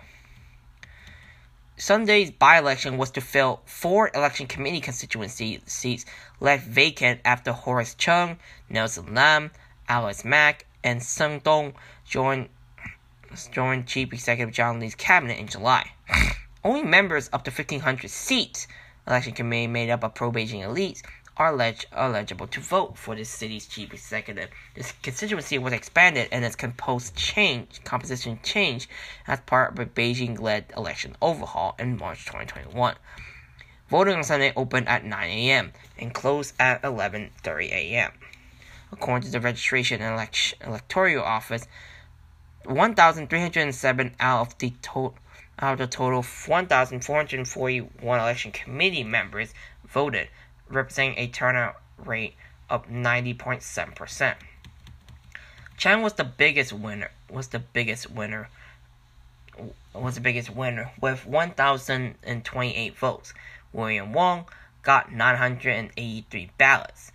Sunday's 1.79 2.31
by-election 2.31 2.97
was 2.97 3.11
to 3.11 3.21
fill 3.21 3.61
four 3.67 4.11
election 4.15 4.47
committee 4.47 4.81
constituency 4.81 5.61
seats 5.67 6.07
left 6.41 6.67
vacant 6.67 7.21
after 7.23 7.53
Horace 7.53 7.95
Cheung, 7.95 8.39
Nelson 8.71 9.15
Lam, 9.15 9.51
Alice 9.87 10.25
Mak, 10.25 10.65
and 10.83 11.03
Sun 11.03 11.41
Dong 11.45 11.75
joined 12.07 12.49
joined 13.51 13.87
Chief 13.87 14.11
Executive 14.13 14.55
John 14.55 14.81
Lee's 14.81 14.95
cabinet 14.95 15.39
in 15.39 15.49
July. 15.49 15.91
Only 16.65 16.83
members 16.83 17.29
of 17.29 17.45
the 17.45 17.51
1,500 17.51 18.11
seats 18.11 18.67
election 19.07 19.35
committee 19.35 19.67
made 19.67 19.91
up 19.91 20.03
of 20.03 20.15
pro-Beijing 20.15 20.63
elites 20.63 21.03
are 21.37 21.55
leg- 21.55 21.85
eligible 21.93 22.47
to 22.47 22.61
vote 22.61 22.97
for 22.97 23.15
the 23.15 23.25
city's 23.25 23.67
chief 23.67 23.93
executive. 23.93 24.49
This 24.75 24.93
constituency 25.03 25.59
was 25.59 25.73
expanded 25.73 26.29
and 26.33 26.45
its 26.45 26.57
composed 26.57 27.15
change, 27.15 27.83
composition 27.85 28.39
changed 28.43 28.89
as 29.27 29.41
part 29.41 29.73
of 29.73 29.79
a 29.79 29.87
Beijing-led 29.87 30.73
election 30.77 31.17
overhaul 31.21 31.75
in 31.79 31.99
March 31.99 32.25
2021. 32.25 32.95
Voting 33.89 34.17
on 34.17 34.25
Sunday 34.25 34.53
opened 34.57 34.89
at 34.89 35.05
9 35.05 35.29
a.m. 35.31 35.73
and 35.99 36.13
closed 36.13 36.55
at 36.59 36.83
11:30 36.83 37.71
a.m. 37.71 38.13
According 38.91 39.27
to 39.27 39.31
the 39.31 39.41
Registration 39.41 40.01
and 40.01 40.15
Elect- 40.15 40.55
Electoral 40.61 41.23
Office, 41.23 41.69
1,307 42.65 44.17
out 44.19 44.41
of 44.41 44.59
the 44.59 44.71
total 44.83 45.15
out 45.59 45.75
of 45.75 45.79
the 45.79 45.87
total 45.87 46.23
1,441 46.23 48.21
election 48.21 48.53
committee 48.53 49.05
members 49.05 49.55
voted, 49.87 50.29
representing 50.69 51.19
a 51.19 51.29
turnout 51.29 51.77
rate 51.99 52.35
of 52.69 52.89
90.7%. 52.89 54.35
Chang 55.77 56.03
was 56.03 56.15
the 56.15 56.25
biggest 56.25 56.73
winner. 56.73 57.11
Was 57.31 57.49
the 57.49 57.59
biggest 57.59 58.11
winner. 58.11 58.49
Was 59.95 60.15
the 60.15 60.21
biggest 60.21 60.51
winner 60.51 60.91
with 61.01 61.27
1,028 61.27 62.99
votes. 62.99 63.35
William 63.73 64.13
Wong 64.13 64.47
got 64.83 65.13
983 65.13 66.51
ballots. 66.57 67.13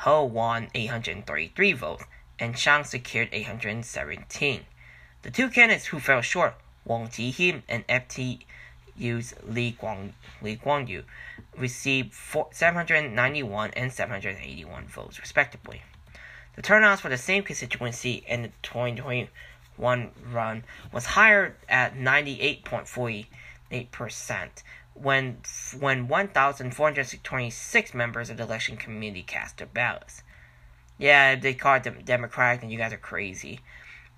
Ho 0.00 0.24
won 0.24 0.68
833 0.74 1.72
votes, 1.72 2.04
and 2.38 2.56
Chang 2.56 2.84
secured 2.84 3.28
817. 3.32 4.66
The 5.22 5.30
two 5.30 5.48
candidates 5.48 5.86
who 5.86 5.98
fell 6.00 6.20
short, 6.20 6.54
Wang 6.84 7.08
Jihim 7.08 7.62
and 7.68 7.84
FTU's 8.98 9.34
Li, 9.46 9.76
Guang, 9.80 10.12
Li 10.42 10.56
Guangyu, 10.56 11.04
received 11.56 12.12
791 12.14 13.70
and 13.74 13.92
781 13.92 14.86
votes, 14.86 15.20
respectively. 15.20 15.82
The 16.54 16.62
turnouts 16.62 17.02
for 17.02 17.10
the 17.10 17.18
same 17.18 17.42
constituency 17.42 18.24
in 18.26 18.42
the 18.42 18.50
2021 18.62 20.10
run 20.32 20.64
was 20.92 21.06
higher 21.06 21.56
at 21.68 21.96
98.48%, 21.96 24.62
when 24.94 25.38
when 25.78 26.08
1,426 26.08 27.94
members 27.94 28.30
of 28.30 28.38
the 28.38 28.42
election 28.42 28.78
committee 28.78 29.22
cast 29.22 29.58
their 29.58 29.66
ballots. 29.66 30.22
Yeah, 30.98 31.36
they 31.36 31.52
call 31.52 31.76
it 31.76 32.06
Democratic, 32.06 32.62
and 32.62 32.72
you 32.72 32.78
guys 32.78 32.94
are 32.94 32.96
crazy. 32.96 33.60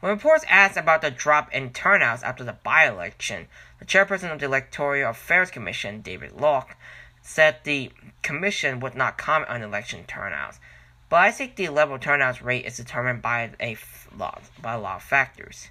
When 0.00 0.12
reports 0.12 0.44
asked 0.48 0.76
about 0.76 1.02
the 1.02 1.10
drop 1.10 1.52
in 1.52 1.72
turnouts 1.72 2.22
after 2.22 2.44
the 2.44 2.52
by-election, 2.52 3.48
the 3.80 3.84
chairperson 3.84 4.32
of 4.32 4.38
the 4.38 4.46
Electoral 4.46 5.10
Affairs 5.10 5.50
Commission, 5.50 6.02
David 6.02 6.32
Lok, 6.32 6.76
said 7.20 7.56
the 7.64 7.90
commission 8.22 8.78
would 8.78 8.94
not 8.94 9.18
comment 9.18 9.50
on 9.50 9.60
election 9.60 10.04
turnouts. 10.04 10.60
But 11.08 11.16
I 11.16 11.32
think 11.32 11.56
the 11.56 11.68
level 11.70 11.96
of 11.96 12.00
turnout 12.00 12.40
rate 12.40 12.64
is 12.64 12.76
determined 12.76 13.22
by 13.22 13.50
a 13.58 13.76
lot 14.16 14.42
by 14.62 14.74
a 14.74 14.78
lot 14.78 14.96
of 14.96 15.02
factors. 15.02 15.68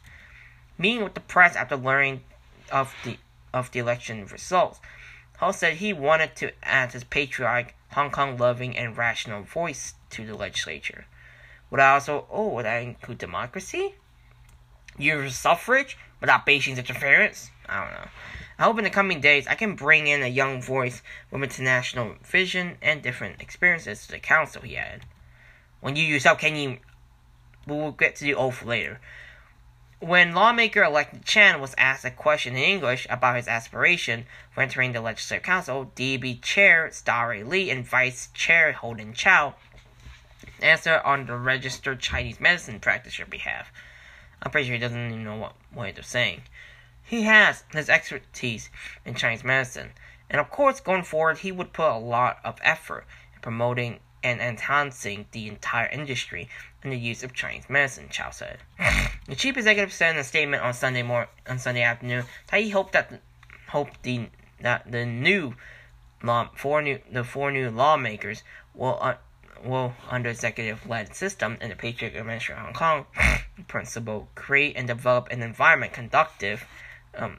Meeting 0.78 1.06
with 1.06 1.14
the 1.14 1.22
press 1.22 1.56
after 1.56 1.78
learning 1.78 2.24
of 2.70 2.94
the 3.06 3.18
of 3.54 3.72
the 3.72 3.80
election 3.80 4.26
results, 4.26 4.82
Ho 5.38 5.54
said 5.54 5.76
he 5.76 5.94
wanted 5.94 6.36
to 6.36 6.52
add 6.64 6.92
his 6.92 7.06
patriotic, 7.06 7.76
Hong 7.94 8.12
Kong 8.12 8.38
loving, 8.38 8.78
and 8.78 8.98
rational 8.98 9.44
voice 9.44 9.94
to 10.10 10.26
the 10.26 10.36
legislature. 10.36 11.06
Would 11.72 11.80
I 11.80 11.94
also, 11.94 12.28
oh, 12.30 12.50
would 12.50 12.66
I 12.66 12.80
include 12.80 13.20
democracy? 13.20 13.96
Use 14.98 15.36
suffrage 15.36 15.98
without 16.20 16.46
Beijing's 16.46 16.80
interference? 16.80 17.52
I 17.70 17.82
don't 17.82 17.92
know. 17.92 18.08
I 18.60 18.64
hope 18.64 18.80
in 18.80 18.84
the 18.84 18.90
coming 18.90 19.22
days 19.22 19.46
I 19.46 19.56
can 19.56 19.76
bring 19.76 20.08
in 20.08 20.24
a 20.24 20.28
young 20.28 20.62
voice 20.62 21.04
with 21.30 21.44
international 21.44 22.16
vision 22.24 22.78
and 22.82 23.04
different 23.04 23.42
experiences 23.42 24.06
to 24.06 24.14
the 24.14 24.20
council, 24.20 24.64
he 24.64 24.76
added. 24.76 25.06
When 25.80 25.96
you 25.96 26.04
yourself 26.04 26.40
can 26.40 26.56
you, 26.56 26.78
we'll 27.68 27.92
get 27.92 28.16
to 28.16 28.24
the 28.24 28.34
oath 28.34 28.66
later. 28.66 29.00
When 30.00 30.34
lawmaker 30.34 30.84
elect 30.84 31.26
Chan 31.26 31.60
was 31.60 31.76
asked 31.78 32.06
a 32.06 32.12
question 32.12 32.56
in 32.56 32.64
English 32.64 33.08
about 33.10 33.36
his 33.36 33.48
aspiration 33.48 34.26
for 34.52 34.62
entering 34.62 34.94
the 34.94 35.02
Legislative 35.02 35.44
Council, 35.44 35.92
DB 35.96 36.42
Chair 36.42 36.90
Starry 36.92 37.44
Lee 37.44 37.70
and 37.70 37.86
Vice 37.86 38.30
Chair 38.34 38.74
Holden 38.74 39.14
Chow 39.14 39.56
answered 40.62 41.02
on 41.04 41.26
the 41.26 41.36
registered 41.36 42.00
Chinese 42.00 42.40
medicine 42.40 42.80
practitioner 42.80 43.28
behalf. 43.28 43.72
I'm 44.42 44.52
pretty 44.52 44.68
sure 44.68 44.76
he 44.76 44.80
doesn't 44.80 45.08
even 45.08 45.24
know 45.24 45.36
what, 45.38 45.54
what 45.74 45.96
they're 45.96 46.04
saying. 46.04 46.42
He 47.04 47.24
has 47.24 47.64
his 47.72 47.90
expertise 47.90 48.70
in 49.06 49.16
Chinese 49.16 49.44
medicine, 49.44 49.92
and 50.30 50.42
of 50.42 50.50
course, 50.50 50.80
going 50.80 51.04
forward, 51.04 51.40
he 51.40 51.52
would 51.52 51.74
put 51.74 51.90
a 51.90 51.98
lot 51.98 52.40
of 52.44 52.60
effort 52.62 53.06
in 53.34 53.42
promoting 53.42 54.00
and 54.24 54.42
enhancing 54.42 55.26
the 55.32 55.48
entire 55.48 55.88
industry 55.88 56.50
and 56.84 56.92
the 56.92 56.98
use 56.98 57.24
of 57.24 57.34
Chinese 57.34 57.70
medicine, 57.70 58.10
Chow 58.10 58.30
said. 58.32 58.60
the 59.28 59.36
chief 59.36 59.58
executive 59.58 59.94
said 59.94 60.16
in 60.16 60.20
a 60.20 60.24
statement 60.24 60.64
on 60.64 60.74
Sunday 60.74 61.04
mor- 61.04 61.30
on 61.48 61.60
Sunday 61.60 61.82
afternoon 61.82 62.26
that 62.52 62.62
he 62.62 62.70
hoped 62.70 62.94
that 62.94 63.10
the, 63.10 63.20
hoped 63.70 64.04
the 64.04 64.28
that 64.62 64.92
the 64.92 65.06
new 65.06 65.54
law 66.24 66.50
four 66.56 66.82
new 66.82 67.00
the 67.12 67.24
four 67.24 67.52
new 67.52 67.70
lawmakers 67.70 68.44
will 68.74 68.98
uh, 69.02 69.16
will 69.64 69.94
under 70.10 70.30
executive 70.30 70.88
led 70.88 71.16
system 71.16 71.58
in 71.62 71.70
the 71.70 71.76
Patriot 71.76 72.16
Administration 72.16 72.58
of 72.58 72.76
Hong 72.76 73.06
Kong 73.06 73.40
principle 73.68 74.30
create 74.36 74.76
and 74.76 74.88
develop 74.88 75.30
an 75.30 75.42
environment 75.42 75.94
conducive 75.94 76.66
um, 77.16 77.38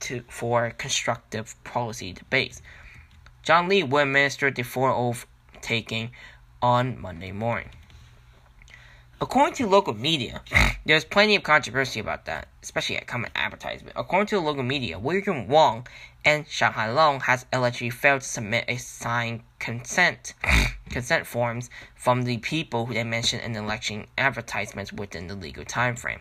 to 0.00 0.22
for 0.28 0.70
constructive 0.70 1.54
policy 1.64 2.12
debates. 2.12 2.62
John 3.42 3.68
Lee 3.68 3.82
will 3.82 4.02
administer 4.02 4.50
the 4.50 4.62
four 4.62 4.90
oath 4.90 5.26
taking 5.60 6.10
on 6.60 7.00
Monday 7.00 7.32
morning. 7.32 7.70
According 9.18 9.54
to 9.54 9.66
local 9.66 9.94
media, 9.94 10.42
there's 10.84 11.04
plenty 11.04 11.36
of 11.36 11.42
controversy 11.42 12.00
about 12.00 12.26
that, 12.26 12.48
especially 12.62 12.96
at 12.96 13.06
common 13.06 13.30
advertisement. 13.34 13.94
According 13.96 14.26
to 14.28 14.40
local 14.40 14.62
media, 14.62 14.98
William 14.98 15.48
Wong 15.48 15.86
and 16.24 16.46
Shang 16.46 16.72
Hailong 16.72 17.22
has 17.22 17.46
allegedly 17.52 17.90
failed 17.90 18.20
to 18.20 18.28
submit 18.28 18.64
a 18.68 18.76
signed 18.76 19.42
consent 19.58 20.34
consent 20.96 21.26
forms 21.26 21.68
from 21.94 22.22
the 22.22 22.38
people 22.38 22.86
who 22.86 22.94
they 22.94 23.04
mentioned 23.04 23.42
in 23.42 23.54
election 23.54 24.06
advertisements 24.16 24.90
within 24.94 25.26
the 25.26 25.34
legal 25.34 25.62
time 25.62 25.94
frame. 25.94 26.20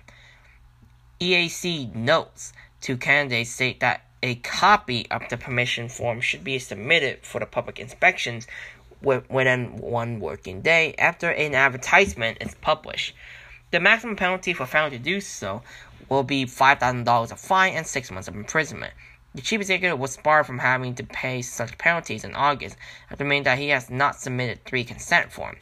EAC 1.21 1.95
notes 1.95 2.51
to 2.81 2.97
candidates 2.97 3.51
state 3.51 3.79
that 3.79 4.03
a 4.21 4.35
copy 4.35 5.09
of 5.09 5.21
the 5.29 5.37
permission 5.37 5.87
form 5.87 6.19
should 6.19 6.43
be 6.43 6.59
submitted 6.59 7.25
for 7.25 7.39
the 7.39 7.45
public 7.45 7.79
inspections 7.79 8.47
within 9.01 9.77
one 9.77 10.19
working 10.19 10.59
day 10.59 10.93
after 10.99 11.29
an 11.29 11.55
advertisement 11.55 12.37
is 12.41 12.53
published. 12.55 13.15
The 13.71 13.79
maximum 13.79 14.17
penalty 14.17 14.51
for 14.51 14.65
failing 14.65 14.91
to 14.91 14.99
do 14.99 15.21
so 15.21 15.61
will 16.09 16.23
be 16.23 16.43
$5,000 16.43 17.31
of 17.31 17.39
fine 17.39 17.75
and 17.75 17.87
six 17.87 18.11
months 18.11 18.27
of 18.27 18.35
imprisonment. 18.35 18.93
The 19.35 19.41
chief 19.41 19.59
executive 19.59 19.99
was 19.99 20.15
barred 20.15 20.45
from 20.45 20.59
having 20.59 20.95
to 20.95 21.03
pay 21.03 21.41
such 21.41 21.77
penalties 21.77 22.23
in 22.23 22.33
August 22.35 22.77
after 23.11 23.25
admitting 23.25 23.43
that 23.43 23.57
he 23.57 23.67
has 23.67 23.89
not 23.89 24.15
submitted 24.15 24.63
three 24.63 24.85
consent 24.85 25.33
forms. 25.33 25.59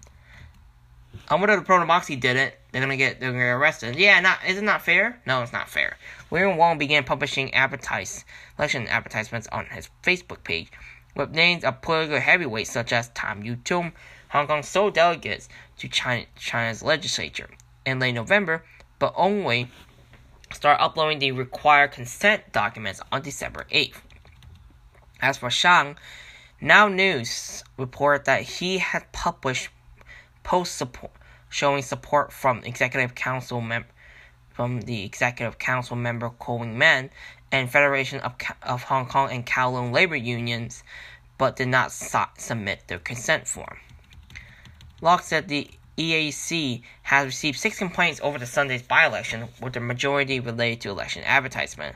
I 1.28 1.34
wonder 1.34 1.54
if 1.54 1.62
the 1.62 1.66
Proto 1.66 2.16
did 2.18 2.38
it. 2.38 2.60
They're 2.72 2.82
gonna 2.82 2.98
get 2.98 3.20
they're 3.20 3.32
gonna 3.32 3.44
get 3.44 3.50
arrested. 3.50 3.96
Yeah, 3.96 4.20
not 4.20 4.40
is 4.48 4.60
it 4.60 4.64
not 4.64 4.84
fair? 4.84 5.20
No, 5.26 5.42
it's 5.42 5.52
not 5.52 5.70
fair. 5.70 5.98
William 6.30 6.56
Wong 6.56 6.78
began 6.78 7.04
publishing 7.04 7.52
advertise 7.56 8.26
election 8.60 8.88
advertisements 8.88 9.48
on 9.52 9.66
his 9.66 9.90
Facebook 10.04 10.44
page 10.44 10.72
with 11.16 11.32
names 11.32 11.64
of 11.64 11.82
political 11.82 12.20
heavyweights 12.20 12.72
such 12.72 12.94
as 12.94 13.10
Tam 13.10 13.44
Yu 13.44 13.56
Tum, 13.56 13.94
Hong 14.30 14.46
Kong 14.46 14.62
sole 14.62 14.92
delegates 14.92 15.50
to 15.78 15.88
China, 15.88 16.26
China's 16.36 16.84
legislature 16.84 17.50
in 17.88 17.98
late 17.98 18.14
November, 18.14 18.64
but 19.00 19.14
only 19.16 19.72
start 20.54 20.80
uploading 20.80 21.20
the 21.20 21.32
required 21.32 21.92
consent 21.92 22.52
documents 22.52 23.02
on 23.12 23.22
December 23.22 23.66
8th. 23.72 24.02
As 25.22 25.38
for 25.38 25.50
Shang, 25.50 25.98
Now 26.62 26.88
News 26.88 27.64
reported 27.78 28.26
that 28.26 28.42
he 28.44 28.78
had 28.78 29.12
published 29.12 29.70
post 30.44 30.76
support 30.76 31.12
showing 31.50 31.84
support 31.84 32.34
from 32.34 32.64
Executive 32.64 33.14
Council 33.14 33.62
mem- 33.62 33.86
from 34.50 34.82
the 34.82 35.04
Executive 35.04 35.60
Council 35.60 35.96
member 35.96 36.30
Ko 36.30 36.60
Man 36.60 37.10
and 37.52 37.70
Federation 37.70 38.20
of, 38.22 38.34
of 38.64 38.84
Hong 38.84 39.06
Kong 39.06 39.32
and 39.32 39.46
Kowloon 39.46 39.92
labor 39.94 40.16
unions, 40.16 40.84
but 41.38 41.56
did 41.56 41.68
not 41.68 41.92
submit 41.92 42.88
their 42.88 43.00
consent 43.00 43.48
form. 43.48 43.78
Lok 45.02 45.22
said 45.22 45.48
the 45.48 45.70
EAC 45.98 46.82
has 47.04 47.26
received 47.26 47.60
six 47.60 47.78
complaints 47.78 48.20
over 48.24 48.40
the 48.40 48.46
Sunday's 48.46 48.82
by 48.82 49.06
election, 49.06 49.48
with 49.62 49.74
the 49.74 49.80
majority 49.80 50.40
related 50.40 50.82
to 50.82 50.90
election 50.90 51.24
advertisement. 51.24 51.96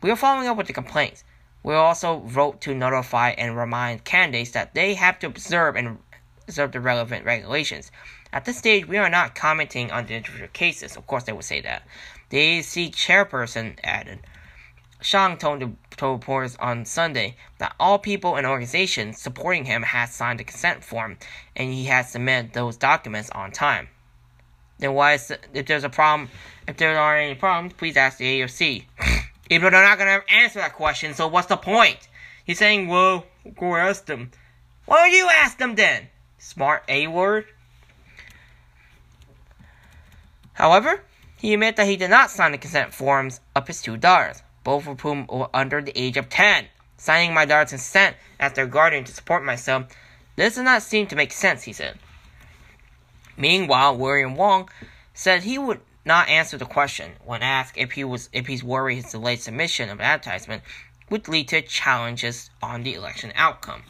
We 0.00 0.10
are 0.10 0.16
following 0.16 0.48
up 0.48 0.56
with 0.56 0.66
the 0.66 0.72
complaints. 0.72 1.24
We 1.62 1.74
also 1.74 2.18
wrote 2.18 2.60
to 2.62 2.74
notify 2.74 3.30
and 3.30 3.56
remind 3.56 4.04
candidates 4.04 4.52
that 4.52 4.74
they 4.74 4.94
have 4.94 5.18
to 5.20 5.26
observe 5.26 5.76
and 5.76 5.98
observe 6.46 6.72
the 6.72 6.80
relevant 6.80 7.24
regulations. 7.24 7.90
At 8.32 8.44
this 8.44 8.58
stage, 8.58 8.86
we 8.86 8.98
are 8.98 9.10
not 9.10 9.34
commenting 9.34 9.90
on 9.90 10.06
the 10.06 10.14
individual 10.14 10.48
cases. 10.52 10.96
Of 10.96 11.06
course, 11.06 11.24
they 11.24 11.32
would 11.32 11.44
say 11.44 11.60
that. 11.60 11.82
The 12.30 12.38
AAC 12.38 12.92
chairperson 12.92 13.78
added. 13.84 14.20
Shang 15.00 15.36
told, 15.36 15.60
the, 15.60 15.70
told 15.96 16.20
reporters 16.20 16.56
on 16.56 16.84
Sunday 16.84 17.36
that 17.58 17.74
all 17.78 17.98
people 17.98 18.36
and 18.36 18.46
organizations 18.46 19.20
supporting 19.20 19.64
him 19.64 19.82
had 19.82 20.06
signed 20.06 20.40
the 20.40 20.44
consent 20.44 20.84
form 20.84 21.16
and 21.56 21.72
he 21.72 21.84
had 21.84 22.06
submitted 22.06 22.52
those 22.52 22.76
documents 22.76 23.30
on 23.30 23.52
time. 23.52 23.88
Then 24.78 24.94
why 24.94 25.14
is 25.14 25.32
if 25.52 25.66
there's 25.66 25.84
a 25.84 25.88
problem, 25.88 26.28
if 26.66 26.76
there 26.76 26.98
are 26.98 27.16
any 27.16 27.34
problems, 27.34 27.74
please 27.74 27.96
ask 27.96 28.18
the 28.18 28.40
AOC. 28.40 28.84
Even 29.50 29.64
though 29.64 29.70
they're 29.78 29.88
not 29.88 29.98
gonna 29.98 30.22
answer 30.28 30.58
that 30.58 30.74
question, 30.74 31.14
so 31.14 31.26
what's 31.26 31.48
the 31.48 31.56
point? 31.56 32.08
He's 32.44 32.58
saying, 32.58 32.88
well, 32.88 33.24
go 33.56 33.76
ask 33.76 34.06
them. 34.06 34.30
Why 34.86 34.98
don't 34.98 35.16
you 35.16 35.28
ask 35.28 35.58
them 35.58 35.74
then? 35.74 36.08
Smart 36.38 36.84
A 36.88 37.06
word. 37.06 37.46
However, 40.54 41.02
he 41.36 41.52
admitted 41.52 41.76
that 41.76 41.88
he 41.88 41.96
did 41.96 42.10
not 42.10 42.30
sign 42.30 42.52
the 42.52 42.58
consent 42.58 42.94
forms 42.94 43.40
of 43.56 43.66
his 43.66 43.82
two 43.82 43.96
daughters 43.96 44.42
both 44.64 44.86
of 44.86 45.00
whom 45.00 45.26
were 45.28 45.48
under 45.54 45.80
the 45.80 45.96
age 45.98 46.16
of 46.16 46.28
10. 46.28 46.66
Signing 46.96 47.34
my 47.34 47.44
daughter's 47.44 47.70
consent 47.70 48.16
as 48.40 48.52
their 48.54 48.66
guardian 48.66 49.04
to 49.04 49.12
support 49.12 49.44
myself, 49.44 49.86
this 50.36 50.54
does 50.54 50.64
not 50.64 50.82
seem 50.82 51.06
to 51.08 51.16
make 51.16 51.32
sense, 51.32 51.62
he 51.62 51.72
said. 51.72 51.98
Meanwhile, 53.36 53.96
William 53.96 54.36
Wong 54.36 54.68
said 55.12 55.42
he 55.42 55.58
would 55.58 55.80
not 56.04 56.28
answer 56.28 56.56
the 56.56 56.66
question 56.66 57.12
when 57.24 57.42
asked 57.42 57.76
if 57.76 57.92
he 57.92 58.04
was 58.04 58.28
if 58.32 58.46
he's 58.46 58.62
worried 58.62 58.96
his 58.96 59.10
delayed 59.10 59.40
submission 59.40 59.88
of 59.88 60.00
advertisement 60.00 60.62
would 61.10 61.28
lead 61.28 61.48
to 61.48 61.62
challenges 61.62 62.50
on 62.62 62.82
the 62.82 62.94
election 62.94 63.32
outcome. 63.34 63.82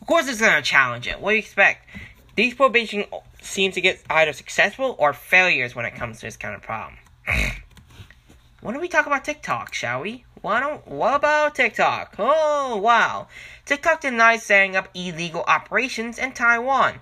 Of 0.00 0.06
course, 0.06 0.28
it's 0.28 0.40
going 0.40 0.54
to 0.54 0.62
challenge 0.62 1.06
it. 1.06 1.20
What 1.20 1.30
do 1.30 1.36
you 1.36 1.40
expect? 1.40 1.88
These 2.36 2.54
probation 2.54 3.04
seem 3.42 3.72
to 3.72 3.80
get 3.80 4.02
either 4.08 4.32
successful 4.32 4.94
or 4.98 5.12
failures 5.12 5.74
when 5.74 5.84
it 5.84 5.94
comes 5.94 6.20
to 6.20 6.26
this 6.26 6.36
kind 6.36 6.54
of 6.54 6.62
problem. 6.62 6.98
Why 8.60 8.72
don't 8.72 8.80
we 8.80 8.88
talk 8.88 9.06
about 9.06 9.24
TikTok, 9.24 9.72
shall 9.72 10.00
we? 10.00 10.24
Why 10.40 10.58
don't 10.58 10.84
what 10.88 11.14
about 11.14 11.54
TikTok? 11.54 12.16
Oh 12.18 12.76
wow. 12.76 13.28
TikTok 13.64 14.00
denies 14.00 14.42
setting 14.42 14.74
up 14.74 14.88
illegal 14.94 15.44
operations 15.46 16.18
in 16.18 16.32
Taiwan. 16.32 16.98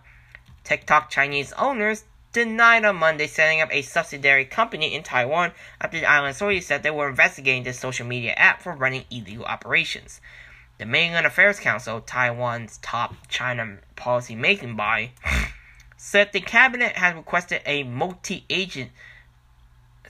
TikTok 0.64 1.08
Chinese 1.08 1.54
owners 1.54 2.04
denied 2.32 2.84
on 2.84 2.96
Monday 2.96 3.26
setting 3.26 3.62
up 3.62 3.70
a 3.72 3.80
subsidiary 3.80 4.44
company 4.44 4.94
in 4.94 5.02
Taiwan 5.02 5.52
after 5.80 5.98
the 5.98 6.04
island 6.04 6.32
authorities 6.32 6.66
said 6.66 6.82
they 6.82 6.90
were 6.90 7.08
investigating 7.08 7.62
the 7.62 7.72
social 7.72 8.06
media 8.06 8.32
app 8.32 8.60
for 8.60 8.76
running 8.76 9.06
illegal 9.10 9.46
operations. 9.46 10.20
The 10.76 10.84
Mainland 10.84 11.24
Affairs 11.24 11.58
Council, 11.58 12.02
Taiwan's 12.02 12.76
top 12.82 13.14
China 13.28 13.78
policy 13.96 14.34
making 14.34 14.76
body, 14.76 15.12
said 15.96 16.32
the 16.32 16.42
cabinet 16.42 16.96
has 16.96 17.14
requested 17.14 17.62
a 17.64 17.82
multi 17.82 18.44
agent 18.50 18.90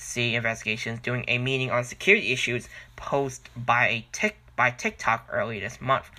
C 0.06 0.34
investigations 0.34 1.00
during 1.00 1.24
a 1.26 1.38
meeting 1.38 1.70
on 1.70 1.84
security 1.84 2.32
issues 2.32 2.68
posed 2.94 3.48
by 3.56 3.88
a 3.88 4.06
tic- 4.12 4.38
by 4.54 4.70
TikTok 4.70 5.28
early 5.30 5.60
this 5.60 5.80
month. 5.80 6.10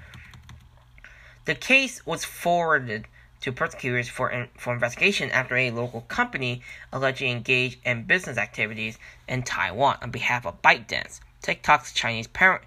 The 1.45 1.55
case 1.55 2.05
was 2.05 2.25
forwarded 2.25 3.07
to 3.41 3.51
prosecutors 3.51 4.09
for, 4.09 4.29
in, 4.29 4.49
for 4.57 4.73
investigation 4.73 5.31
after 5.31 5.55
a 5.55 5.71
local 5.71 6.01
company 6.01 6.61
allegedly 6.91 7.31
engaged 7.31 7.79
in 7.85 8.03
business 8.03 8.37
activities 8.37 8.97
in 9.27 9.43
Taiwan 9.43 9.97
on 10.01 10.11
behalf 10.11 10.45
of 10.45 10.61
ByteDance, 10.61 11.21
TikTok's 11.41 11.93
Chinese 11.93 12.27
parent 12.27 12.63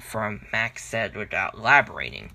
firm, 0.00 0.46
Max 0.52 0.84
said 0.84 1.14
without 1.14 1.54
elaborating. 1.54 2.32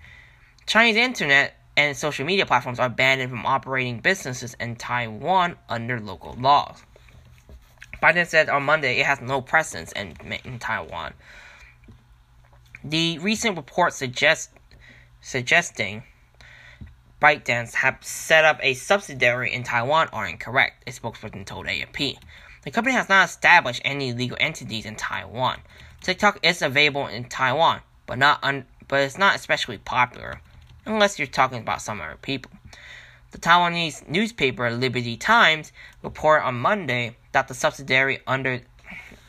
Chinese 0.65 0.96
internet 0.96 1.56
and 1.76 1.98
social 1.98 2.26
media 2.26 2.46
platforms 2.46 2.80
are 2.80 2.89
banned 2.89 3.30
from 3.30 3.46
operating 3.46 4.00
businesses 4.00 4.56
in 4.60 4.76
Taiwan 4.76 5.58
under 5.67 6.00
local 6.00 6.34
laws. 6.39 6.84
Biden 8.02 8.26
said 8.26 8.50
on 8.50 8.64
Monday 8.64 9.00
it 9.00 9.06
has 9.06 9.22
no 9.22 9.42
presence 9.42 9.92
in, 9.92 10.16
in 10.44 10.60
Taiwan. 10.60 11.14
The 12.84 13.20
recent 13.20 13.56
report 13.56 13.94
suggests 13.94 14.52
suggesting 15.22 16.04
ByteDance 17.22 17.76
have 17.76 17.98
set 18.02 18.44
up 18.44 18.58
a 18.64 18.74
subsidiary 18.74 19.54
in 19.54 19.64
Taiwan 19.64 20.08
are 20.12 20.28
incorrect, 20.28 20.84
a 20.88 20.92
spokesperson 20.92 21.46
told 21.46 21.68
AFP. 21.68 22.18
The 22.64 22.72
company 22.72 22.96
has 22.96 23.10
not 23.10 23.30
established 23.30 23.82
any 23.86 24.14
legal 24.14 24.38
entities 24.40 24.88
in 24.88 24.96
Taiwan. 24.96 25.60
TikTok 26.02 26.40
is 26.42 26.64
available 26.64 27.06
in 27.06 27.26
Taiwan, 27.26 27.82
but 28.08 28.18
not 28.18 28.40
un- 28.44 28.66
but 28.88 29.02
it's 29.02 29.20
not 29.20 29.36
especially 29.36 29.78
popular, 29.78 30.42
unless 30.86 31.20
you're 31.20 31.28
talking 31.28 31.60
about 31.60 31.84
some 31.84 32.02
other 32.02 32.18
people. 32.22 32.52
The 33.30 33.38
Taiwanese 33.38 34.10
newspaper 34.10 34.72
Liberty 34.72 35.16
Times 35.16 35.72
reported 36.02 36.46
on 36.46 36.56
Monday 36.56 37.16
that 37.32 37.48
the 37.48 37.54
subsidiary 37.54 38.20
under 38.28 38.62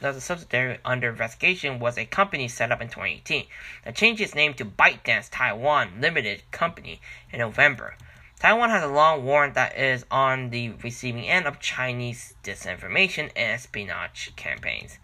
that 0.01 0.15
the 0.15 0.21
subsidiary 0.21 0.79
under 0.85 1.11
investigation 1.11 1.79
was 1.79 1.97
a 1.97 2.05
company 2.05 2.49
set 2.49 2.73
up 2.73 2.81
in 2.81 2.89
2018 2.89 3.47
that 3.85 3.95
changed 3.95 4.21
its 4.21 4.35
name 4.35 4.55
to 4.55 4.65
ByteDance 4.65 5.29
Taiwan 5.31 6.01
Limited 6.01 6.43
Company 6.51 7.01
in 7.33 7.39
November. 7.39 7.95
Taiwan 8.41 8.71
has 8.71 8.83
a 8.83 8.89
long 8.89 9.25
warrant 9.25 9.55
that 9.55 9.79
is 9.79 10.05
on 10.11 10.51
the 10.51 10.71
receiving 10.83 11.29
end 11.29 11.47
of 11.47 11.61
Chinese 11.61 12.35
disinformation 12.43 13.31
and 13.37 13.53
espionage 13.53 14.33
campaigns. 14.35 14.99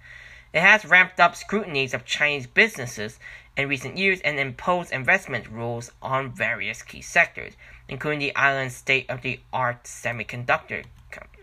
It 0.52 0.60
has 0.60 0.84
ramped 0.84 1.20
up 1.20 1.36
scrutinies 1.36 1.94
of 1.94 2.04
Chinese 2.04 2.48
businesses 2.48 3.20
in 3.56 3.68
recent 3.68 3.96
years 3.96 4.20
and 4.22 4.40
imposed 4.40 4.90
investment 4.90 5.48
rules 5.48 5.92
on 6.02 6.32
various 6.32 6.82
key 6.82 7.02
sectors, 7.02 7.52
including 7.88 8.18
the 8.18 8.34
island's 8.34 8.74
state 8.74 9.08
of 9.08 9.22
the 9.22 9.38
art 9.52 9.84
semiconductor 9.84 10.84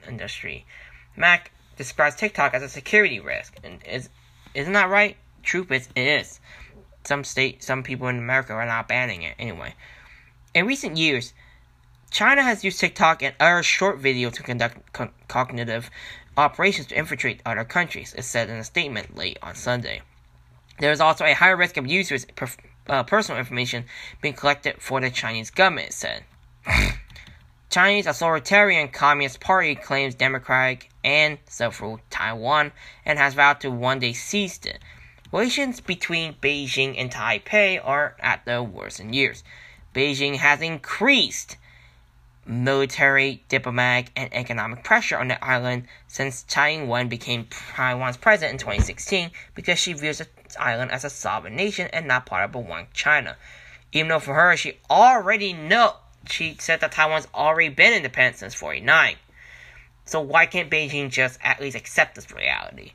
industry. 0.06 0.66
MAC 1.16 1.52
describes 1.78 2.16
TikTok 2.16 2.54
as 2.54 2.64
a 2.64 2.70
security 2.70 3.20
risk, 3.20 3.56
and 3.64 3.80
is 3.86 4.10
isn't 4.54 4.74
that 4.74 4.90
right? 4.90 5.18
Truth 5.44 5.72
is, 5.72 5.90
it 5.96 6.08
is. 6.08 6.40
Some 7.04 7.24
state, 7.24 7.64
some 7.64 7.84
people 7.84 8.08
in 8.08 8.18
America 8.18 8.54
are 8.54 8.66
not 8.66 8.88
banning 8.88 9.24
it 9.24 9.36
anyway. 9.38 9.76
In 10.54 10.66
recent 10.66 10.98
years, 10.98 11.34
China 12.10 12.42
has 12.42 12.64
used 12.64 12.80
TikTok 12.80 13.22
and 13.22 13.36
other 13.40 13.62
short 13.62 14.00
video 14.00 14.30
to 14.30 14.42
conduct 14.42 14.94
co- 14.94 15.10
cognitive 15.28 15.90
operations 16.38 16.88
to 16.88 16.98
infiltrate 16.98 17.42
other 17.46 17.66
countries, 17.66 18.14
it 18.18 18.24
said 18.24 18.50
in 18.50 18.56
a 18.56 18.64
statement 18.64 19.16
late 19.16 19.38
on 19.42 19.56
Sunday. 19.56 20.02
There 20.80 20.92
is 20.92 21.02
also 21.02 21.26
a 21.26 21.34
higher 21.34 21.58
risk 21.58 21.78
of 21.78 21.88
users' 21.88 22.26
per- 22.26 22.50
uh, 22.88 23.04
personal 23.04 23.40
information 23.40 23.86
being 24.22 24.34
collected 24.34 24.82
for 24.82 25.02
the 25.02 25.10
Chinese 25.10 25.50
government, 25.50 25.90
it 25.90 25.94
said. 25.94 26.24
Chinese 27.70 28.08
authoritarian 28.08 28.88
Communist 28.88 29.40
Party 29.40 29.76
claims 29.76 30.16
democratic 30.16 30.90
and 31.06 31.38
self-rule 31.46 32.02
Taiwan 32.10 32.72
and 33.06 33.20
has 33.20 33.36
vowed 33.36 33.62
to 33.62 33.70
one 33.70 34.00
day 34.00 34.12
seize 34.12 34.60
it. 34.66 34.80
Relations 35.32 35.80
between 35.80 36.34
Beijing 36.34 36.96
and 36.98 37.12
Taipei 37.12 37.80
are 37.82 38.16
at 38.20 38.44
their 38.46 38.64
worst 38.64 39.00
in 39.00 39.14
years. 39.14 39.44
Beijing 39.94 40.38
has 40.38 40.62
increased 40.62 41.58
military, 42.46 43.44
diplomatic, 43.50 44.12
and 44.16 44.34
economic 44.34 44.84
pressure 44.84 45.18
on 45.18 45.28
the 45.28 45.44
island 45.46 45.88
since 46.08 46.44
Tsai 46.44 46.72
Ing-wen 46.72 47.08
became 47.08 47.48
Taiwan's 47.76 48.18
president 48.18 48.54
in 48.54 48.60
2016 48.60 49.32
because 49.54 49.80
she 49.80 49.94
views 49.94 50.18
the 50.18 50.28
island 50.60 50.92
as 50.92 51.04
a 51.04 51.10
sovereign 51.10 51.56
nation 51.56 51.88
and 51.94 52.08
not 52.08 52.26
part 52.26 52.50
of 52.50 52.56
a 52.56 52.60
one 52.60 52.88
China. 52.94 53.38
Even 53.92 54.10
though 54.10 54.20
for 54.20 54.34
her, 54.34 54.58
she 54.58 54.80
already 54.90 55.54
know 55.54 55.98
she 56.28 56.56
said 56.60 56.80
that 56.80 56.92
Taiwan's 56.92 57.28
already 57.36 57.70
been 57.70 57.94
independent 57.94 58.38
since 58.38 58.56
49. 58.56 59.18
So 60.06 60.22
why 60.22 60.46
can't 60.46 60.70
Beijing 60.70 61.10
just 61.10 61.40
at 61.44 61.60
least 61.60 61.76
accept 61.76 62.16
this 62.16 62.32
reality? 62.32 62.92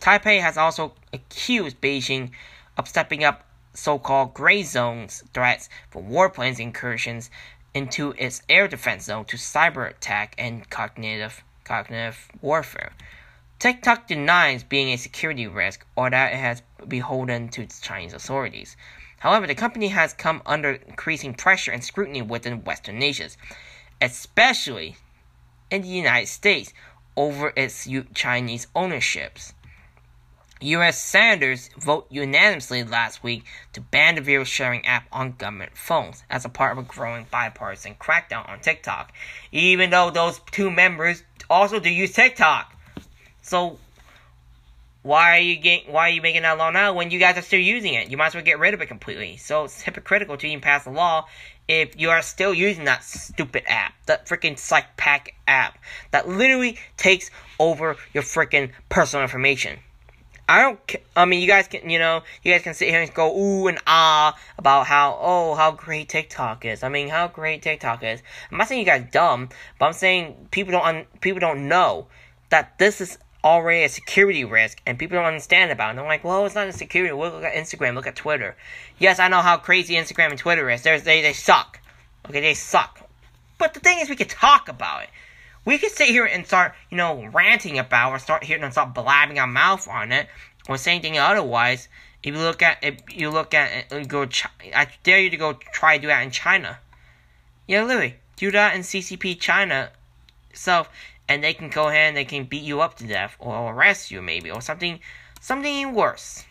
Taipei 0.00 0.40
has 0.40 0.56
also 0.56 0.94
accused 1.12 1.80
Beijing 1.80 2.30
of 2.76 2.88
stepping 2.88 3.24
up 3.24 3.44
so-called 3.72 4.34
gray 4.34 4.62
zones 4.62 5.24
threats 5.32 5.68
for 5.90 6.00
warplanes 6.00 6.60
incursions 6.60 7.30
into 7.74 8.14
its 8.16 8.42
air 8.48 8.68
defense 8.68 9.04
zone 9.04 9.24
to 9.24 9.36
cyber 9.36 9.90
attack 9.90 10.34
and 10.38 10.70
cognitive 10.70 11.42
cognitive 11.64 12.28
warfare. 12.40 12.92
TikTok 13.58 14.06
denies 14.06 14.62
being 14.62 14.90
a 14.90 14.96
security 14.96 15.46
risk 15.46 15.84
or 15.96 16.10
that 16.10 16.32
it 16.32 16.36
has 16.36 16.62
beholden 16.86 17.48
to 17.48 17.66
Chinese 17.66 18.12
authorities. 18.12 18.76
However, 19.18 19.46
the 19.46 19.54
company 19.54 19.88
has 19.88 20.12
come 20.12 20.42
under 20.44 20.72
increasing 20.72 21.34
pressure 21.34 21.72
and 21.72 21.82
scrutiny 21.82 22.20
within 22.20 22.62
Western 22.64 22.98
nations, 22.98 23.38
especially 24.00 24.96
in 25.74 25.82
the 25.82 25.88
United 25.88 26.28
States, 26.28 26.72
over 27.16 27.52
its 27.56 27.88
Chinese 28.14 28.66
ownerships. 28.74 29.54
U.S. 30.60 31.02
senators 31.02 31.68
vote 31.76 32.06
unanimously 32.10 32.84
last 32.84 33.22
week 33.22 33.44
to 33.72 33.80
ban 33.80 34.14
the 34.14 34.20
video 34.20 34.44
sharing 34.44 34.86
app 34.86 35.06
on 35.12 35.32
government 35.32 35.76
phones 35.76 36.22
as 36.30 36.44
a 36.44 36.48
part 36.48 36.72
of 36.72 36.78
a 36.78 36.86
growing 36.86 37.26
bipartisan 37.30 37.96
crackdown 37.96 38.48
on 38.48 38.60
TikTok, 38.60 39.12
even 39.52 39.90
though 39.90 40.10
those 40.10 40.40
two 40.52 40.70
members 40.70 41.22
also 41.50 41.80
do 41.80 41.90
use 41.90 42.12
TikTok. 42.12 42.72
So, 43.42 43.78
why 45.04 45.36
are 45.36 45.40
you 45.40 45.56
getting, 45.56 45.92
why 45.92 46.08
are 46.08 46.12
you 46.12 46.22
making 46.22 46.42
that 46.42 46.56
law 46.56 46.70
now 46.70 46.94
when 46.94 47.10
you 47.10 47.18
guys 47.18 47.36
are 47.36 47.42
still 47.42 47.60
using 47.60 47.92
it? 47.92 48.10
You 48.10 48.16
might 48.16 48.28
as 48.28 48.34
well 48.34 48.42
get 48.42 48.58
rid 48.58 48.72
of 48.72 48.80
it 48.80 48.86
completely. 48.86 49.36
So 49.36 49.64
it's 49.64 49.82
hypocritical 49.82 50.38
to 50.38 50.46
even 50.46 50.62
pass 50.62 50.86
a 50.86 50.90
law 50.90 51.26
if 51.68 52.00
you 52.00 52.08
are 52.08 52.22
still 52.22 52.54
using 52.54 52.84
that 52.84 53.04
stupid 53.04 53.64
app, 53.66 53.92
that 54.06 54.24
freaking 54.26 54.58
Psych 54.58 54.96
Pack 54.96 55.34
app 55.46 55.76
that 56.10 56.26
literally 56.26 56.78
takes 56.96 57.30
over 57.60 57.96
your 58.14 58.22
freaking 58.22 58.70
personal 58.88 59.22
information. 59.22 59.78
I 60.48 60.62
don't. 60.62 60.96
I 61.14 61.26
mean, 61.26 61.42
you 61.42 61.48
guys 61.48 61.68
can, 61.68 61.90
you 61.90 61.98
know, 61.98 62.22
you 62.42 62.52
guys 62.52 62.62
can 62.62 62.72
sit 62.72 62.88
here 62.88 63.02
and 63.02 63.12
go 63.12 63.38
ooh 63.38 63.66
and 63.66 63.78
ah 63.86 64.38
about 64.58 64.86
how 64.86 65.18
oh 65.20 65.54
how 65.54 65.70
great 65.70 66.08
TikTok 66.08 66.64
is. 66.64 66.82
I 66.82 66.88
mean, 66.88 67.08
how 67.08 67.28
great 67.28 67.62
TikTok 67.62 68.02
is. 68.02 68.22
I'm 68.50 68.56
not 68.56 68.68
saying 68.68 68.80
you 68.80 68.86
guys 68.86 69.06
dumb, 69.10 69.50
but 69.78 69.86
I'm 69.86 69.92
saying 69.92 70.48
people 70.50 70.72
don't 70.72 70.84
un, 70.84 71.06
people 71.20 71.40
don't 71.40 71.68
know 71.68 72.08
that 72.50 72.78
this 72.78 73.00
is 73.00 73.18
already 73.44 73.84
a 73.84 73.88
security 73.88 74.44
risk, 74.44 74.80
and 74.86 74.98
people 74.98 75.16
don't 75.16 75.26
understand 75.26 75.70
about 75.70 75.88
it. 75.88 75.90
And 75.90 75.98
they're 76.00 76.06
like, 76.06 76.24
well, 76.24 76.46
it's 76.46 76.54
not 76.54 76.66
a 76.66 76.72
security. 76.72 77.12
We'll 77.12 77.30
Look 77.30 77.44
at 77.44 77.54
Instagram. 77.54 77.94
Look 77.94 78.06
at 78.06 78.16
Twitter. 78.16 78.56
Yes, 78.98 79.18
I 79.18 79.28
know 79.28 79.42
how 79.42 79.58
crazy 79.58 79.94
Instagram 79.94 80.30
and 80.30 80.38
Twitter 80.38 80.70
is. 80.70 80.82
There's, 80.82 81.02
they 81.02 81.22
they 81.22 81.34
suck. 81.34 81.80
Okay, 82.28 82.40
they 82.40 82.54
suck. 82.54 83.08
But 83.58 83.74
the 83.74 83.80
thing 83.80 84.00
is, 84.00 84.08
we 84.08 84.16
can 84.16 84.28
talk 84.28 84.68
about 84.68 85.04
it 85.04 85.10
we 85.64 85.78
could 85.78 85.92
sit 85.92 86.08
here 86.08 86.24
and 86.24 86.46
start, 86.46 86.74
you 86.90 86.96
know, 86.96 87.26
ranting 87.32 87.78
about 87.78 88.10
or 88.10 88.18
start 88.18 88.44
here 88.44 88.62
and 88.62 88.72
start 88.72 88.94
blabbing 88.94 89.38
our 89.38 89.46
mouth 89.46 89.88
on 89.88 90.12
it 90.12 90.28
or 90.68 90.76
saying 90.76 91.00
anything 91.00 91.18
otherwise. 91.18 91.88
If 92.22 92.34
you 92.34 92.40
look 92.40 92.62
at, 92.62 92.78
if 92.82 93.00
you 93.10 93.30
look 93.30 93.54
at, 93.54 93.90
you 93.90 94.04
go, 94.04 94.26
I 94.74 94.88
dare 95.02 95.20
you 95.20 95.30
to 95.30 95.36
go 95.36 95.54
try 95.54 95.96
to 95.96 96.02
do 96.02 96.08
that 96.08 96.22
in 96.22 96.30
China. 96.30 96.78
Yeah, 97.66 97.84
literally, 97.84 98.16
do 98.36 98.50
that 98.50 98.74
in 98.74 98.82
CCP 98.82 99.40
China 99.40 99.90
itself, 100.50 100.90
and 101.28 101.42
they 101.42 101.54
can 101.54 101.68
go 101.68 101.88
ahead 101.88 102.08
and 102.08 102.16
they 102.16 102.24
can 102.24 102.44
beat 102.44 102.62
you 102.62 102.80
up 102.80 102.96
to 102.96 103.06
death 103.06 103.36
or 103.38 103.72
arrest 103.72 104.10
you 104.10 104.20
maybe 104.20 104.50
or 104.50 104.60
something, 104.60 105.00
something 105.40 105.94
worse. 105.94 106.44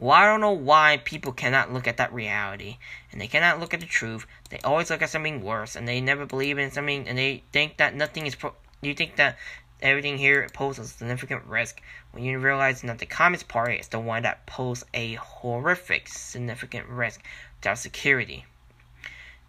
Well, 0.00 0.12
I 0.12 0.24
don't 0.24 0.40
know 0.40 0.52
why 0.52 1.02
people 1.04 1.32
cannot 1.32 1.74
look 1.74 1.86
at 1.86 1.98
that 1.98 2.12
reality 2.12 2.78
and 3.12 3.20
they 3.20 3.26
cannot 3.26 3.60
look 3.60 3.74
at 3.74 3.80
the 3.80 3.86
truth. 3.86 4.26
They 4.48 4.58
always 4.64 4.88
look 4.88 5.02
at 5.02 5.10
something 5.10 5.42
worse 5.42 5.76
and 5.76 5.86
they 5.86 6.00
never 6.00 6.24
believe 6.24 6.56
in 6.56 6.70
something 6.70 7.06
and 7.06 7.18
they 7.18 7.42
think 7.52 7.76
that 7.76 7.94
nothing 7.94 8.26
is. 8.26 8.34
Pro- 8.34 8.54
you 8.80 8.94
think 8.94 9.16
that 9.16 9.36
everything 9.82 10.16
here 10.16 10.48
poses 10.54 10.86
a 10.86 10.96
significant 10.96 11.44
risk 11.44 11.82
when 12.12 12.24
you 12.24 12.38
realize 12.38 12.80
that 12.80 12.98
the 12.98 13.04
Communist 13.04 13.48
Party 13.48 13.76
is 13.76 13.88
the 13.88 14.00
one 14.00 14.22
that 14.22 14.46
poses 14.46 14.86
a 14.94 15.14
horrific, 15.14 16.08
significant 16.08 16.88
risk 16.88 17.22
to 17.60 17.68
our 17.68 17.76
security. 17.76 18.46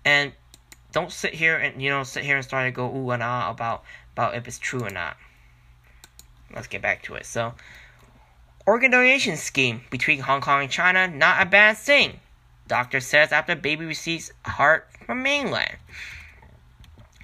And 0.04 0.34
don't 0.92 1.12
sit 1.12 1.34
here 1.34 1.58
and 1.58 1.82
you 1.82 1.90
know 1.90 2.04
sit 2.04 2.24
here 2.24 2.36
and 2.36 2.46
start 2.46 2.68
to 2.68 2.72
go 2.72 2.94
ooh 2.96 3.12
and 3.12 3.24
ah 3.24 3.50
about 3.50 3.84
about 4.14 4.36
if 4.36 4.48
it's 4.48 4.60
true 4.60 4.84
or 4.84 4.90
not. 4.90 5.18
Let's 6.54 6.68
get 6.68 6.82
back 6.82 7.04
to 7.04 7.16
it. 7.16 7.26
So 7.26 7.54
Organ 8.66 8.92
donation 8.92 9.38
scheme 9.38 9.82
between 9.90 10.20
Hong 10.20 10.42
Kong 10.42 10.62
and 10.62 10.72
China, 10.72 11.08
not 11.08 11.42
a 11.42 11.46
bad 11.46 11.78
thing. 11.78 12.20
Doctor 12.68 13.00
says 13.00 13.32
after 13.32 13.56
baby 13.56 13.86
receives 13.86 14.32
heart 14.46 14.88
from 15.06 15.24
mainland. 15.24 15.78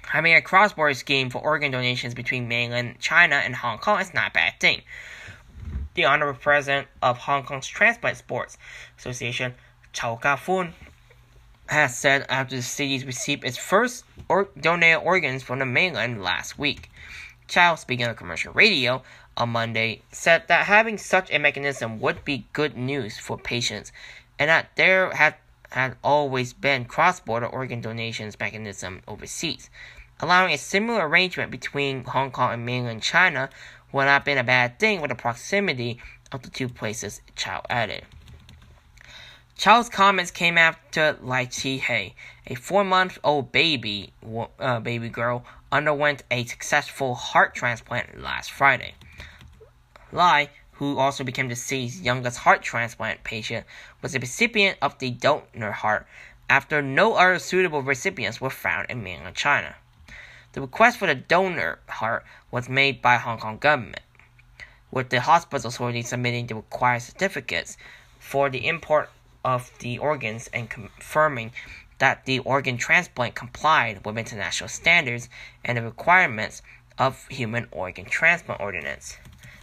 Having 0.02 0.34
a 0.34 0.42
cross-border 0.42 0.94
scheme 0.94 1.30
for 1.30 1.38
organ 1.38 1.70
donations 1.70 2.14
between 2.14 2.48
mainland 2.48 2.98
China 2.98 3.36
and 3.36 3.54
Hong 3.54 3.78
Kong 3.78 4.00
is 4.00 4.12
not 4.12 4.30
a 4.30 4.32
bad 4.32 4.58
thing. 4.58 4.82
The 5.94 6.06
Honorable 6.06 6.40
President 6.40 6.88
of 7.02 7.18
Hong 7.18 7.44
Kong's 7.44 7.66
Transplant 7.66 8.16
Sports 8.16 8.58
Association, 8.98 9.54
Chow 9.92 10.16
Ka-fun, 10.16 10.74
has 11.68 11.96
said 11.96 12.24
after 12.28 12.56
the 12.56 12.62
city 12.62 13.04
received 13.04 13.44
its 13.44 13.56
first 13.56 14.04
or- 14.28 14.48
donated 14.58 15.02
organs 15.02 15.42
from 15.42 15.58
the 15.58 15.66
mainland 15.66 16.22
last 16.22 16.58
week. 16.58 16.90
Chow, 17.46 17.74
speaking 17.76 18.06
on 18.06 18.14
commercial 18.14 18.52
radio, 18.52 19.02
on 19.36 19.50
Monday 19.50 20.02
said 20.10 20.42
that 20.48 20.66
having 20.66 20.98
such 20.98 21.32
a 21.32 21.38
mechanism 21.38 22.00
would 22.00 22.24
be 22.24 22.46
good 22.52 22.76
news 22.76 23.18
for 23.18 23.38
patients 23.38 23.92
and 24.38 24.50
that 24.50 24.74
there 24.76 25.10
had, 25.12 25.34
had 25.70 25.96
always 26.02 26.52
been 26.52 26.84
cross-border 26.84 27.46
organ 27.46 27.80
donations 27.80 28.38
mechanism 28.38 29.00
overseas. 29.06 29.70
Allowing 30.20 30.52
a 30.52 30.58
similar 30.58 31.08
arrangement 31.08 31.50
between 31.50 32.04
Hong 32.04 32.30
Kong 32.30 32.52
and 32.52 32.66
mainland 32.66 33.02
China 33.02 33.48
would 33.92 34.04
not 34.04 34.10
have 34.10 34.24
been 34.24 34.38
a 34.38 34.44
bad 34.44 34.78
thing 34.78 35.00
with 35.00 35.10
the 35.10 35.14
proximity 35.14 36.00
of 36.32 36.42
the 36.42 36.50
two 36.50 36.68
places, 36.68 37.20
Chow 37.36 37.62
added. 37.70 38.04
Chow's 39.58 39.88
comments 39.88 40.30
came 40.30 40.56
after 40.56 41.18
Lai 41.20 41.46
Chi-hei, 41.46 42.14
a 42.46 42.54
four-month-old 42.54 43.50
baby, 43.50 44.12
uh, 44.60 44.78
baby 44.78 45.08
girl, 45.08 45.44
underwent 45.72 46.22
a 46.30 46.44
successful 46.44 47.16
heart 47.16 47.56
transplant 47.56 48.20
last 48.20 48.52
Friday. 48.52 48.94
Lai, 50.12 50.50
who 50.74 50.96
also 51.00 51.24
became 51.24 51.48
the 51.48 51.56
city's 51.56 52.00
youngest 52.00 52.38
heart 52.38 52.62
transplant 52.62 53.24
patient, 53.24 53.66
was 54.00 54.14
a 54.14 54.20
recipient 54.20 54.78
of 54.80 54.96
the 55.00 55.10
donor 55.10 55.72
heart 55.72 56.06
after 56.48 56.80
no 56.80 57.14
other 57.14 57.40
suitable 57.40 57.82
recipients 57.82 58.40
were 58.40 58.50
found 58.50 58.88
in 58.88 59.02
mainland 59.02 59.34
China. 59.34 59.74
The 60.52 60.60
request 60.60 60.98
for 60.98 61.08
the 61.08 61.16
donor 61.16 61.80
heart 61.88 62.24
was 62.52 62.68
made 62.68 63.02
by 63.02 63.16
Hong 63.16 63.38
Kong 63.38 63.58
government, 63.58 64.04
with 64.92 65.10
the 65.10 65.20
hospital 65.20 65.66
authority 65.66 66.02
submitting 66.02 66.46
the 66.46 66.54
required 66.54 67.02
certificates 67.02 67.76
for 68.20 68.48
the 68.48 68.68
import 68.68 69.10
of 69.54 69.70
the 69.78 69.96
organs 69.96 70.50
and 70.52 70.68
confirming 70.68 71.50
that 71.98 72.26
the 72.26 72.38
organ 72.40 72.76
transplant 72.76 73.34
complied 73.34 74.04
with 74.04 74.18
international 74.18 74.68
standards 74.68 75.30
and 75.64 75.78
the 75.78 75.82
requirements 75.82 76.60
of 76.98 77.26
human 77.28 77.66
organ 77.70 78.04
transplant 78.04 78.60
ordinance. 78.60 79.16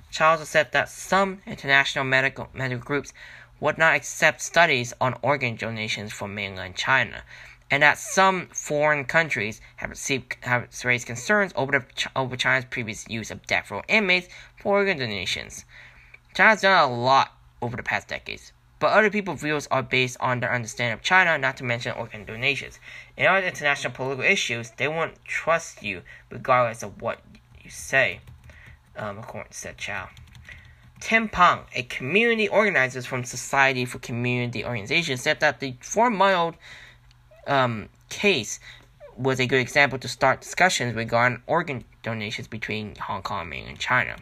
Charles 0.09 0.49
said 0.49 0.71
that 0.71 0.89
some 0.89 1.41
international 1.45 2.03
medical 2.03 2.47
medical 2.53 2.83
groups 2.83 3.13
would 3.59 3.77
not 3.77 3.95
accept 3.95 4.41
studies 4.41 4.91
on 4.99 5.19
organ 5.21 5.55
donations 5.55 6.11
from 6.11 6.33
mainland 6.33 6.75
China, 6.75 7.23
and 7.69 7.83
that 7.83 7.99
some 7.99 8.47
foreign 8.47 9.05
countries 9.05 9.61
have 9.75 9.91
received 9.91 10.35
have 10.41 10.67
raised 10.83 11.05
concerns 11.05 11.53
over 11.55 11.71
the, 11.73 12.09
over 12.15 12.35
China's 12.35 12.65
previous 12.65 13.07
use 13.07 13.29
of 13.29 13.45
death 13.45 13.69
row 13.69 13.83
inmates 13.87 14.27
for 14.57 14.79
organ 14.79 14.97
donations. 14.97 15.63
China's 16.35 16.61
done 16.61 16.89
a 16.89 16.93
lot 16.93 17.33
over 17.61 17.77
the 17.77 17.83
past 17.83 18.07
decades, 18.07 18.51
but 18.79 18.91
other 18.91 19.09
people's 19.09 19.41
views 19.41 19.67
are 19.71 19.83
based 19.83 20.17
on 20.19 20.39
their 20.39 20.53
understanding 20.53 20.93
of 20.93 21.01
China, 21.01 21.37
not 21.37 21.57
to 21.57 21.63
mention 21.63 21.93
organ 21.93 22.25
donations. 22.25 22.79
In 23.15 23.25
other 23.25 23.47
international 23.47 23.93
political 23.93 24.25
issues, 24.25 24.71
they 24.77 24.87
won't 24.87 25.23
trust 25.23 25.81
you 25.81 26.01
regardless 26.29 26.83
of 26.83 27.01
what 27.01 27.19
you 27.63 27.69
say 27.69 28.19
um, 28.97 29.19
according 29.19 29.51
to 29.51 29.57
said 29.57 29.77
Chow. 29.77 30.09
Tim 30.99 31.27
Pang, 31.29 31.61
a 31.73 31.83
community 31.83 32.47
organizer 32.47 33.01
from 33.01 33.23
Society 33.23 33.85
for 33.85 33.99
Community 33.99 34.63
Organization, 34.63 35.17
said 35.17 35.39
that 35.41 35.59
the 35.59 35.75
four-month 35.81 36.55
um, 37.47 37.89
case 38.09 38.59
was 39.17 39.39
a 39.39 39.45
good 39.45 39.59
example 39.59 39.99
to 39.99 40.07
start 40.07 40.41
discussions 40.41 40.95
regarding 40.95 41.41
organ 41.47 41.83
donations 42.03 42.47
between 42.47 42.95
Hong 42.95 43.21
Kong 43.21 43.53
and 43.53 43.79
China. 43.79 44.15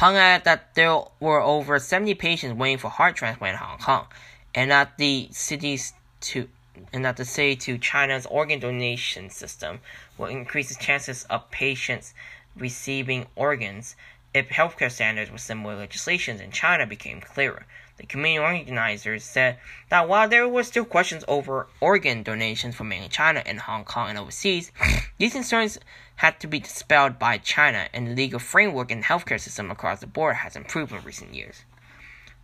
Pang 0.00 0.16
added 0.16 0.46
that 0.46 0.74
there 0.76 0.98
were 1.20 1.42
over 1.42 1.78
70 1.78 2.14
patients 2.14 2.56
waiting 2.56 2.78
for 2.78 2.88
heart 2.88 3.16
transplant 3.16 3.52
in 3.52 3.58
Hong 3.58 3.76
Kong, 3.76 4.06
and 4.54 4.70
that 4.70 4.96
the 4.96 5.28
cities 5.30 5.92
to 6.22 6.48
and 6.90 7.04
that 7.04 7.18
the 7.18 7.26
city 7.26 7.54
to 7.54 7.76
China's 7.76 8.24
organ 8.24 8.60
donation 8.60 9.28
system 9.28 9.80
will 10.16 10.28
increase 10.28 10.70
the 10.70 10.82
chances 10.82 11.24
of 11.24 11.50
patients 11.50 12.14
receiving 12.56 13.26
organs 13.36 13.94
if 14.32 14.48
healthcare 14.48 14.90
standards 14.90 15.30
with 15.30 15.42
similar 15.42 15.76
legislations 15.76 16.40
in 16.40 16.50
China 16.50 16.86
became 16.86 17.20
clearer. 17.20 17.66
The 17.98 18.06
community 18.06 18.38
organizers 18.38 19.24
said 19.24 19.58
that 19.90 20.08
while 20.08 20.26
there 20.26 20.48
were 20.48 20.62
still 20.62 20.86
questions 20.86 21.22
over 21.28 21.66
organ 21.78 22.22
donations 22.22 22.74
from 22.74 22.88
mainland 22.88 23.12
China 23.12 23.42
and 23.44 23.60
Hong 23.60 23.84
Kong 23.84 24.08
and 24.08 24.18
overseas, 24.18 24.72
these 25.18 25.34
concerns 25.34 25.78
had 26.20 26.38
to 26.38 26.46
be 26.46 26.60
dispelled 26.60 27.18
by 27.18 27.38
China, 27.38 27.88
and 27.94 28.06
the 28.06 28.14
legal 28.14 28.38
framework 28.38 28.90
and 28.90 29.02
healthcare 29.02 29.40
system 29.40 29.70
across 29.70 30.00
the 30.00 30.06
board 30.06 30.36
has 30.36 30.54
improved 30.54 30.92
in 30.92 31.02
recent 31.02 31.32
years. 31.32 31.64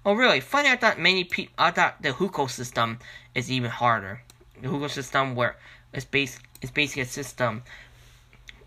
Oh, 0.02 0.14
really? 0.14 0.40
Funny, 0.40 0.70
I 0.70 0.76
thought 0.76 0.98
many 0.98 1.24
people, 1.24 1.52
I 1.58 1.72
thought 1.72 2.00
the 2.00 2.12
hukou 2.12 2.48
system 2.48 3.00
is 3.34 3.50
even 3.50 3.70
harder. 3.70 4.22
The 4.62 4.68
hukou 4.68 4.88
system, 4.88 5.34
where 5.34 5.56
it's, 5.92 6.06
base, 6.06 6.38
it's 6.62 6.72
basically 6.72 7.02
a 7.02 7.04
system 7.04 7.64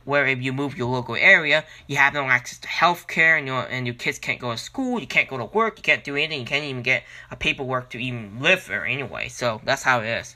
where 0.06 0.28
if 0.28 0.44
you 0.44 0.54
move 0.54 0.78
your 0.78 0.90
local 0.92 1.16
area, 1.16 1.66
you 1.88 1.98
have 1.98 2.14
no 2.14 2.26
access 2.26 2.60
to 2.60 2.68
healthcare, 2.68 3.36
and 3.40 3.48
your 3.48 3.64
and 3.64 3.88
your 3.88 3.96
kids 3.96 4.20
can't 4.20 4.40
go 4.40 4.52
to 4.52 4.58
school, 4.60 5.00
you 5.00 5.08
can't 5.08 5.28
go 5.28 5.38
to 5.40 5.46
work, 5.46 5.80
you 5.80 5.84
can't 5.84 6.04
do 6.04 6.16
anything, 6.16 6.42
you 6.42 6.46
can't 6.46 6.66
even 6.66 6.84
get 6.84 7.04
a 7.32 7.36
paperwork 7.36 7.90
to 7.90 7.98
even 7.98 8.40
live 8.40 8.68
there 8.68 8.86
anyway. 8.86 9.28
So 9.28 9.60
that's 9.66 9.82
how 9.82 10.02
it 10.02 10.08
is. 10.08 10.36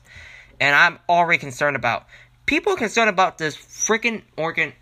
And 0.60 0.76
I'm 0.76 0.98
already 1.08 1.40
concerned 1.40 1.76
about 1.76 2.08
people 2.46 2.74
are 2.74 2.78
concerned 2.78 3.10
about 3.10 3.38
this 3.38 3.56
freaking 3.56 4.24
organ 4.38 4.74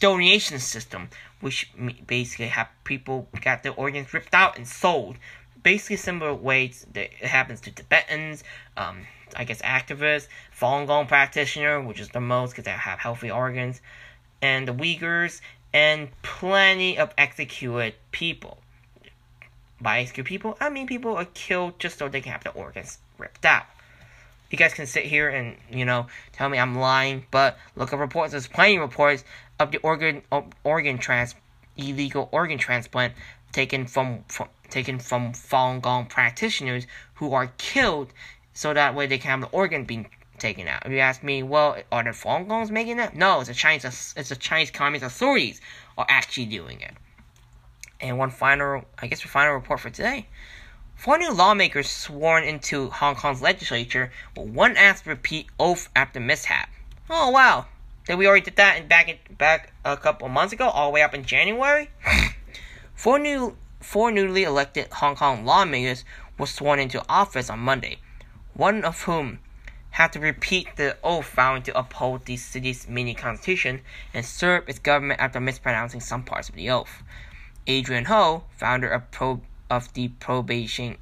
donation 0.00 0.58
system, 0.58 1.08
which 1.40 1.70
basically 2.06 2.46
have 2.48 2.68
people 2.84 3.28
got 3.40 3.62
their 3.62 3.74
organs 3.74 4.12
ripped 4.12 4.34
out 4.34 4.56
and 4.56 4.66
sold. 4.66 5.16
Basically, 5.62 5.96
similar 5.96 6.34
ways 6.34 6.86
that 6.92 7.10
it 7.20 7.26
happens 7.26 7.60
to 7.62 7.70
Tibetans, 7.72 8.44
um, 8.76 9.06
I 9.36 9.44
guess 9.44 9.60
activists, 9.62 10.28
Falun 10.58 10.86
Gong 10.86 11.06
practitioner, 11.06 11.80
which 11.80 12.00
is 12.00 12.08
the 12.10 12.20
most 12.20 12.52
because 12.52 12.64
they 12.64 12.70
have 12.70 12.98
healthy 12.98 13.30
organs 13.30 13.80
and 14.40 14.68
the 14.68 14.72
Uyghurs 14.72 15.40
and 15.72 16.08
plenty 16.22 16.98
of 16.98 17.12
executed 17.18 17.94
people. 18.12 18.58
By 19.80 20.00
executed 20.00 20.28
people, 20.28 20.56
I 20.60 20.70
mean 20.70 20.86
people 20.86 21.16
are 21.16 21.26
killed 21.26 21.78
just 21.78 21.98
so 21.98 22.08
they 22.08 22.20
can 22.20 22.32
have 22.32 22.44
their 22.44 22.52
organs 22.52 22.98
ripped 23.18 23.44
out. 23.44 23.66
You 24.50 24.56
guys 24.56 24.72
can 24.72 24.86
sit 24.86 25.04
here 25.04 25.28
and 25.28 25.56
you 25.70 25.84
know 25.84 26.06
tell 26.32 26.48
me 26.48 26.58
I'm 26.58 26.78
lying, 26.78 27.26
but 27.30 27.58
look 27.76 27.92
up 27.92 28.00
reports. 28.00 28.32
There's 28.32 28.48
plenty 28.48 28.76
of 28.76 28.82
reports 28.82 29.24
of 29.58 29.72
the 29.72 29.78
organ 29.78 30.22
organ 30.64 30.98
trans 30.98 31.34
illegal 31.76 32.28
organ 32.32 32.58
transplant 32.58 33.14
taken 33.52 33.86
from, 33.86 34.24
from 34.28 34.48
taken 34.70 34.98
from 34.98 35.32
Falun 35.32 35.80
Gong 35.80 36.06
practitioners 36.06 36.86
who 37.14 37.32
are 37.32 37.52
killed 37.58 38.12
so 38.52 38.74
that 38.74 38.94
way 38.94 39.06
they 39.06 39.18
can 39.18 39.40
have 39.40 39.50
the 39.50 39.56
organ 39.56 39.84
being 39.84 40.08
taken 40.38 40.68
out. 40.68 40.84
If 40.84 40.92
you 40.92 40.98
ask 40.98 41.22
me, 41.22 41.42
well, 41.42 41.76
are 41.90 42.04
the 42.04 42.10
Falun 42.10 42.48
Gongs 42.48 42.70
making 42.70 42.98
that? 42.98 43.16
No, 43.16 43.40
it's 43.40 43.48
the 43.48 43.54
Chinese 43.54 44.14
it's 44.16 44.28
the 44.28 44.36
Chinese 44.36 44.70
Communist 44.70 45.04
authorities 45.04 45.60
are 45.96 46.06
actually 46.08 46.46
doing 46.46 46.80
it. 46.80 46.94
And 48.00 48.18
one 48.18 48.30
final, 48.30 48.84
I 48.98 49.08
guess, 49.08 49.22
the 49.22 49.28
final 49.28 49.54
report 49.54 49.80
for 49.80 49.90
today. 49.90 50.26
Four 50.98 51.18
new 51.18 51.32
lawmakers 51.32 51.88
sworn 51.88 52.42
into 52.42 52.90
Hong 52.90 53.14
Kong's 53.14 53.40
legislature 53.40 54.10
will 54.34 54.46
one 54.46 54.76
asked 54.76 55.04
to 55.04 55.10
repeat 55.10 55.46
oath 55.56 55.88
after 55.94 56.18
mishap. 56.18 56.70
Oh 57.08 57.30
wow, 57.30 57.66
did 58.04 58.16
we 58.18 58.26
already 58.26 58.46
did 58.46 58.56
that 58.56 58.78
in 58.78 58.88
back 58.88 59.08
in, 59.08 59.36
back 59.36 59.72
a 59.84 59.96
couple 59.96 60.28
months 60.28 60.52
ago, 60.52 60.68
all 60.68 60.90
the 60.90 60.94
way 60.94 61.02
up 61.02 61.14
in 61.14 61.22
January? 61.22 61.90
four 62.96 63.20
new 63.20 63.56
four 63.78 64.10
newly 64.10 64.42
elected 64.42 64.92
Hong 64.94 65.14
Kong 65.14 65.44
lawmakers 65.44 66.04
were 66.36 66.46
sworn 66.46 66.80
into 66.80 67.00
office 67.08 67.48
on 67.48 67.60
Monday, 67.60 67.98
one 68.54 68.84
of 68.84 69.02
whom 69.02 69.38
had 69.90 70.12
to 70.14 70.18
repeat 70.18 70.74
the 70.74 70.96
oath 71.04 71.30
vowing 71.30 71.62
to 71.62 71.78
uphold 71.78 72.24
the 72.24 72.36
city's 72.36 72.88
mini 72.88 73.14
constitution 73.14 73.82
and 74.12 74.26
serve 74.26 74.68
its 74.68 74.80
government 74.80 75.20
after 75.20 75.38
mispronouncing 75.38 76.00
some 76.00 76.24
parts 76.24 76.48
of 76.48 76.56
the 76.56 76.68
oath. 76.68 77.04
Adrian 77.68 78.06
Ho, 78.06 78.42
founder 78.56 78.88
of, 78.88 79.08
Pro, 79.12 79.42
of 79.70 79.92
the 79.94 80.08
Pro 80.20 80.42
Beijing 80.42 80.96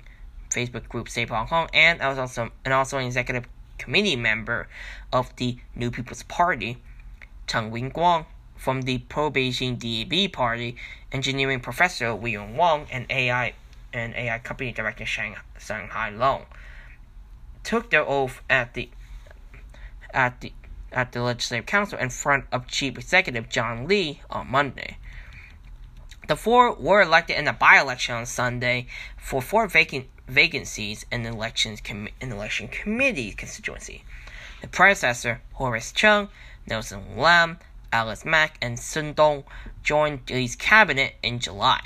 Facebook 0.51 0.89
group 0.89 1.09
Save 1.09 1.31
Hong 1.31 1.47
Kong, 1.47 1.69
and 1.73 2.01
also 2.01 2.51
and 2.65 2.75
also 2.75 2.99
an 2.99 3.07
executive 3.07 3.47
committee 3.79 4.17
member 4.17 4.69
of 5.13 5.35
the 5.37 5.59
New 5.75 5.91
People's 5.91 6.23
Party, 6.23 6.79
Cheng 7.47 7.71
Wing 7.71 7.91
Guang, 7.91 8.27
from 8.57 8.83
the 8.83 8.99
Pro 8.99 9.31
Beijing 9.31 9.79
DAB 9.79 10.33
Party, 10.33 10.77
engineering 11.13 11.61
professor 11.61 12.15
William 12.15 12.57
Wong, 12.57 12.87
and 12.91 13.07
AI 13.11 13.55
and 13.93 14.15
AI 14.15 14.39
company 14.39 14.73
director 14.73 15.07
Shang, 15.07 15.37
Shanghai 15.59 16.11
Long 16.11 16.47
took 17.67 17.91
their 17.91 18.09
oath 18.09 18.43
at 18.49 18.75
the 18.75 18.89
at 20.15 20.41
the 20.41 20.53
at 20.93 21.11
the 21.13 21.21
Legislative 21.21 21.67
Council 21.67 21.99
in 21.99 22.09
front 22.09 22.45
of 22.53 22.69
Chief 22.69 22.97
Executive 22.97 23.49
John 23.49 23.89
Lee 23.89 24.23
on 24.31 24.49
Monday. 24.49 24.99
The 26.27 26.37
four 26.37 26.75
were 26.75 27.03
elected 27.03 27.37
in 27.37 27.47
a 27.47 27.53
by-election 27.53 28.17
on 28.17 28.27
Sunday 28.27 28.89
for 29.17 29.41
four 29.41 29.69
vacant 29.69 30.07
vacancies 30.27 31.07
in 31.13 31.23
the 31.23 31.29
elections 31.29 31.81
com- 31.81 32.09
in 32.21 32.31
the 32.31 32.35
election 32.35 32.67
committee 32.67 33.31
constituency. 33.31 34.03
The 34.61 34.67
predecessor, 34.67 35.41
Horace 35.53 35.93
Cheung, 35.93 36.29
Nelson 36.67 37.17
Lam, 37.17 37.59
Alice 37.93 38.25
Mak, 38.25 38.59
and 38.61 38.77
Sun 38.77 39.13
Dong 39.13 39.45
joined 39.85 40.29
Lee's 40.29 40.57
cabinet 40.57 41.15
in 41.23 41.39
July. 41.39 41.81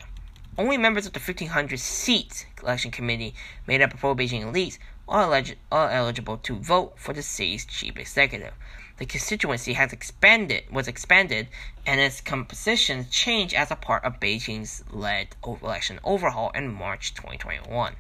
Only 0.57 0.79
members 0.79 1.05
of 1.05 1.13
the 1.13 1.21
1500 1.21 1.79
seat 1.79 2.47
election 2.63 2.91
committee 2.91 3.35
made 3.67 3.83
up 3.83 3.93
of 3.93 4.01
pro-Beijing 4.01 4.43
elites 4.43 4.79
are, 5.07 5.27
elig- 5.27 5.57
are 5.71 5.91
eligible 5.91 6.39
to 6.39 6.55
vote 6.57 6.95
for 6.97 7.13
the 7.13 7.23
city's 7.23 7.67
chief 7.67 7.99
executive. 7.99 8.55
The 9.01 9.07
constituency 9.07 9.73
has 9.73 9.95
expanded 9.95 10.65
was 10.71 10.87
expanded 10.87 11.49
and 11.87 11.99
its 11.99 12.21
composition 12.21 13.09
changed 13.09 13.55
as 13.55 13.71
a 13.71 13.75
part 13.75 14.05
of 14.05 14.21
Beijing's 14.21 14.85
led 14.91 15.29
election 15.43 15.99
overhaul 16.05 16.51
in 16.51 16.75
March 16.75 17.15
2021. 17.15 17.97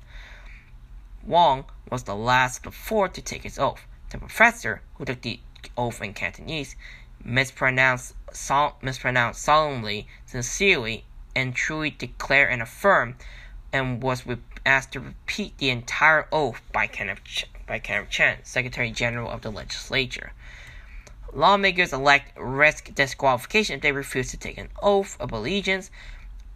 Wong 1.22 1.64
was 1.90 2.02
the 2.02 2.14
last 2.14 2.58
of 2.58 2.62
the 2.64 2.70
four 2.72 3.08
to 3.08 3.22
take 3.22 3.44
his 3.44 3.58
oath. 3.58 3.86
The 4.10 4.18
professor, 4.18 4.82
who 4.96 5.06
took 5.06 5.22
the 5.22 5.40
oath 5.74 6.02
in 6.02 6.12
Cantonese, 6.12 6.76
mispronounced, 7.24 8.14
sol- 8.34 8.76
mispronounced 8.82 9.40
solemnly, 9.40 10.06
sincerely, 10.26 11.06
and 11.34 11.54
truly 11.54 11.88
declare 11.88 12.46
and 12.46 12.60
affirm, 12.60 13.16
and 13.72 14.02
was 14.02 14.26
re- 14.26 14.36
asked 14.66 14.92
to 14.92 15.00
repeat 15.00 15.56
the 15.56 15.70
entire 15.70 16.28
oath 16.30 16.60
by 16.74 16.86
Kenneth, 16.86 17.24
Ch- 17.24 17.46
by 17.66 17.78
Kenneth 17.78 18.46
Secretary 18.46 18.90
General 18.90 19.30
of 19.30 19.40
the 19.40 19.50
Legislature. 19.50 20.34
Lawmakers 21.32 21.92
elect 21.92 22.38
risk 22.38 22.94
disqualification 22.94 23.76
if 23.76 23.82
they 23.82 23.92
refuse 23.92 24.30
to 24.30 24.36
take 24.36 24.58
an 24.58 24.68
oath 24.82 25.16
of 25.20 25.32
allegiance 25.32 25.90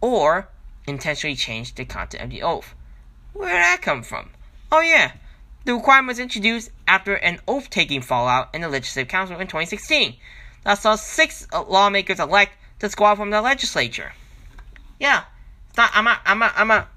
or 0.01 0.49
intentionally 0.87 1.35
change 1.35 1.75
the 1.75 1.85
content 1.85 2.23
of 2.23 2.29
the 2.29 2.43
oath. 2.43 2.75
Where 3.33 3.49
did 3.49 3.57
that 3.57 3.81
come 3.81 4.03
from? 4.03 4.29
Oh, 4.71 4.81
yeah. 4.81 5.13
The 5.65 5.73
requirement 5.73 6.09
was 6.09 6.19
introduced 6.19 6.71
after 6.87 7.15
an 7.15 7.39
oath 7.47 7.69
taking 7.69 8.01
fallout 8.01 8.53
in 8.53 8.61
the 8.61 8.69
Legislative 8.69 9.09
Council 9.09 9.39
in 9.39 9.47
2016 9.47 10.15
that 10.65 10.75
saw 10.75 10.95
six 10.95 11.47
lawmakers 11.53 12.19
elect 12.19 12.51
disqualified 12.79 13.21
from 13.21 13.29
the 13.29 13.41
legislature. 13.41 14.13
Yeah, 14.99 15.23
it's 15.69 15.77
not. 15.77 15.91
I'm 15.93 16.03
not. 16.05 16.19
I'm 16.25 16.39
not. 16.39 16.53
I'm 16.55 16.67
not. 16.67 16.87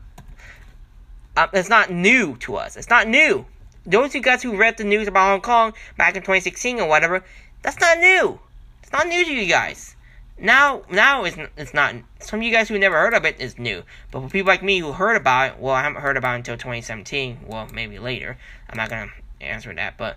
Uh, 1.36 1.46
it's 1.52 1.68
not 1.68 1.90
new 1.90 2.36
to 2.38 2.56
us. 2.56 2.76
It's 2.76 2.90
not 2.90 3.06
new. 3.06 3.46
Those 3.86 4.10
of 4.10 4.16
you 4.16 4.22
guys 4.22 4.42
who 4.42 4.56
read 4.56 4.76
the 4.76 4.84
news 4.84 5.06
about 5.06 5.28
Hong 5.28 5.40
Kong 5.40 5.72
back 5.96 6.16
in 6.16 6.22
2016 6.22 6.80
or 6.80 6.88
whatever, 6.88 7.24
that's 7.62 7.80
not 7.80 7.98
new. 7.98 8.40
It's 8.82 8.92
not 8.92 9.06
new 9.06 9.24
to 9.24 9.32
you 9.32 9.46
guys. 9.46 9.96
Now, 10.40 10.82
now 10.90 11.24
it's, 11.24 11.36
it's 11.56 11.74
not. 11.74 11.94
Some 12.20 12.40
of 12.40 12.44
you 12.44 12.52
guys 12.52 12.68
who 12.68 12.78
never 12.78 12.96
heard 12.96 13.14
of 13.14 13.24
it 13.24 13.40
is 13.40 13.58
new. 13.58 13.82
But 14.10 14.22
for 14.22 14.28
people 14.28 14.48
like 14.48 14.62
me 14.62 14.78
who 14.78 14.92
heard 14.92 15.16
about 15.16 15.52
it, 15.52 15.58
well, 15.58 15.74
I 15.74 15.82
haven't 15.82 16.00
heard 16.00 16.16
about 16.16 16.34
it 16.34 16.38
until 16.38 16.56
2017. 16.56 17.40
Well, 17.46 17.66
maybe 17.72 17.98
later. 17.98 18.38
I'm 18.70 18.76
not 18.76 18.88
gonna 18.88 19.10
answer 19.40 19.74
that, 19.74 19.96
but 19.96 20.16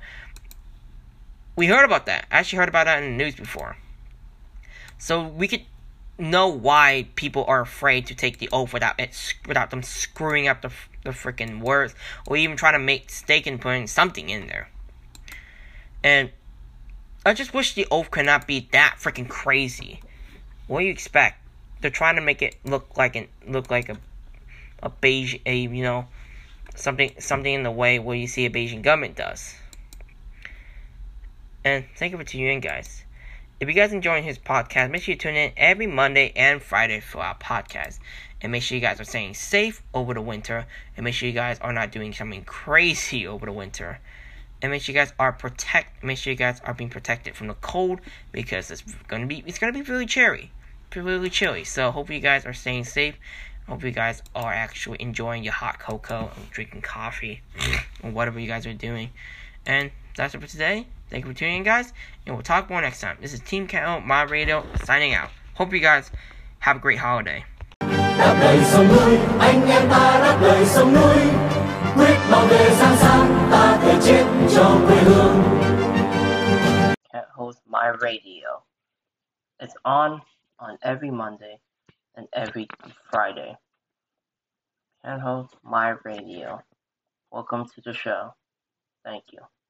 we 1.55 1.67
heard 1.67 1.85
about 1.85 2.05
that. 2.05 2.27
I 2.31 2.39
actually 2.39 2.57
heard 2.57 2.69
about 2.69 2.85
that 2.85 3.01
in 3.03 3.17
the 3.17 3.23
news 3.23 3.35
before. 3.35 3.77
So 4.97 5.27
we 5.27 5.47
could 5.47 5.63
know 6.17 6.47
why 6.47 7.07
people 7.15 7.43
are 7.45 7.61
afraid 7.61 8.05
to 8.05 8.15
take 8.15 8.37
the 8.37 8.49
oath 8.51 8.73
without 8.73 8.99
it 8.99 9.35
without 9.47 9.71
them 9.71 9.81
screwing 9.81 10.47
up 10.47 10.61
the 10.61 10.71
the 11.03 11.09
freaking 11.09 11.59
words 11.61 11.95
or 12.27 12.37
even 12.37 12.55
trying 12.55 12.73
to 12.73 12.79
make 12.79 13.05
mistake 13.05 13.47
and 13.47 13.59
putting 13.59 13.87
something 13.87 14.29
in 14.29 14.47
there. 14.47 14.69
And 16.03 16.29
I 17.23 17.33
just 17.33 17.53
wish 17.53 17.75
the 17.75 17.87
oath 17.91 18.09
could 18.09 18.25
not 18.25 18.47
be 18.47 18.67
that 18.71 18.95
freaking 18.99 19.29
crazy. 19.29 20.01
What 20.67 20.79
do 20.79 20.85
you 20.85 20.91
expect? 20.91 21.39
They're 21.79 21.91
trying 21.91 22.15
to 22.15 22.21
make 22.21 22.41
it 22.41 22.55
look 22.63 22.97
like 22.97 23.15
an 23.15 23.27
look 23.47 23.69
like 23.69 23.89
a 23.89 23.97
a 24.81 24.89
beige 24.89 25.35
a 25.45 25.55
you 25.55 25.83
know 25.83 26.07
something 26.75 27.13
something 27.19 27.53
in 27.53 27.63
the 27.63 27.71
way 27.71 27.99
where 27.99 28.15
you 28.15 28.27
see 28.27 28.45
a 28.45 28.49
Beijing 28.49 28.81
government 28.81 29.15
does. 29.15 29.53
And 31.63 31.85
thank 31.95 32.11
you 32.11 32.17
for 32.17 32.23
tuning 32.23 32.47
in, 32.47 32.59
guys. 32.59 33.03
If 33.59 33.67
you 33.67 33.75
guys 33.75 33.93
enjoying 33.93 34.23
his 34.23 34.39
podcast, 34.39 34.89
make 34.89 35.03
sure 35.03 35.13
you 35.13 35.19
tune 35.19 35.35
in 35.35 35.51
every 35.55 35.85
Monday 35.85 36.33
and 36.35 36.59
Friday 36.59 36.99
for 36.99 37.19
our 37.19 37.35
podcast. 37.35 37.99
And 38.41 38.51
make 38.51 38.63
sure 38.63 38.75
you 38.75 38.81
guys 38.81 38.99
are 38.99 39.03
staying 39.05 39.35
safe 39.35 39.83
over 39.93 40.15
the 40.15 40.21
winter. 40.21 40.65
And 40.97 41.03
make 41.03 41.13
sure 41.13 41.27
you 41.27 41.35
guys 41.35 41.59
are 41.59 41.71
not 41.71 41.91
doing 41.91 42.13
something 42.13 42.43
crazy 42.43 43.27
over 43.27 43.45
the 43.45 43.51
winter. 43.51 43.99
And 44.61 44.71
make 44.71 44.81
sure 44.81 44.93
you 44.93 44.99
guys 44.99 45.13
are 45.17 45.31
protect. 45.31 46.03
Make 46.03 46.17
sure 46.17 46.31
you 46.31 46.37
guys 46.37 46.61
are 46.63 46.73
being 46.73 46.89
protected 46.89 47.35
from 47.35 47.47
the 47.47 47.55
cold 47.55 47.99
because 48.31 48.69
it's 48.69 48.83
gonna 49.07 49.25
be 49.25 49.43
it's 49.45 49.59
gonna 49.59 49.73
be 49.73 49.81
really 49.81 50.05
chilly, 50.05 50.51
really 50.95 51.29
chilly. 51.29 51.63
So 51.63 51.91
hope 51.91 52.09
you 52.09 52.19
guys 52.19 52.45
are 52.45 52.53
staying 52.53 52.85
safe. 52.85 53.15
Hope 53.67 53.83
you 53.83 53.91
guys 53.91 54.21
are 54.35 54.51
actually 54.51 55.01
enjoying 55.01 55.43
your 55.43 55.53
hot 55.53 55.79
cocoa 55.79 56.31
and 56.35 56.49
drinking 56.51 56.81
coffee 56.81 57.41
or 58.03 58.11
whatever 58.11 58.39
you 58.39 58.47
guys 58.47 58.65
are 58.65 58.73
doing. 58.73 59.09
And 59.65 59.91
that's 60.15 60.35
it 60.35 60.41
for 60.41 60.47
today. 60.47 60.87
Thank 61.09 61.25
you 61.25 61.31
for 61.31 61.37
tuning 61.37 61.57
in, 61.57 61.63
guys, 61.63 61.93
and 62.25 62.35
we'll 62.35 62.43
talk 62.43 62.69
more 62.69 62.81
next 62.81 63.01
time. 63.01 63.17
This 63.21 63.33
is 63.33 63.39
Team 63.41 63.67
Cat 63.67 64.05
My 64.05 64.23
Radio 64.23 64.65
signing 64.83 65.13
out. 65.13 65.29
Hope 65.55 65.73
you 65.73 65.79
guys 65.79 66.09
have 66.59 66.77
a 66.77 66.79
great 66.79 66.99
holiday. 66.99 67.43
quyết 71.95 72.17
bảo 72.31 72.45
vệ 72.45 72.69
sáng 72.79 72.97
sáng 72.97 73.47
ta 73.51 73.70
cho 74.01 74.65
quê 74.87 74.97
Cat 77.11 77.27
host 77.37 77.59
My 77.67 77.87
Radio. 78.01 78.63
It's 79.59 79.75
on 79.85 80.21
on 80.59 80.77
every 80.81 81.11
Monday 81.11 81.59
and 82.15 82.27
every 82.33 82.67
Friday. 83.11 83.55
Cat 85.03 85.19
host 85.19 85.55
My 85.63 85.89
Radio. 86.03 86.61
Welcome 87.31 87.65
to 87.75 87.81
the 87.85 87.93
show. 87.93 88.33
Thank 89.05 89.25
you. 89.33 89.60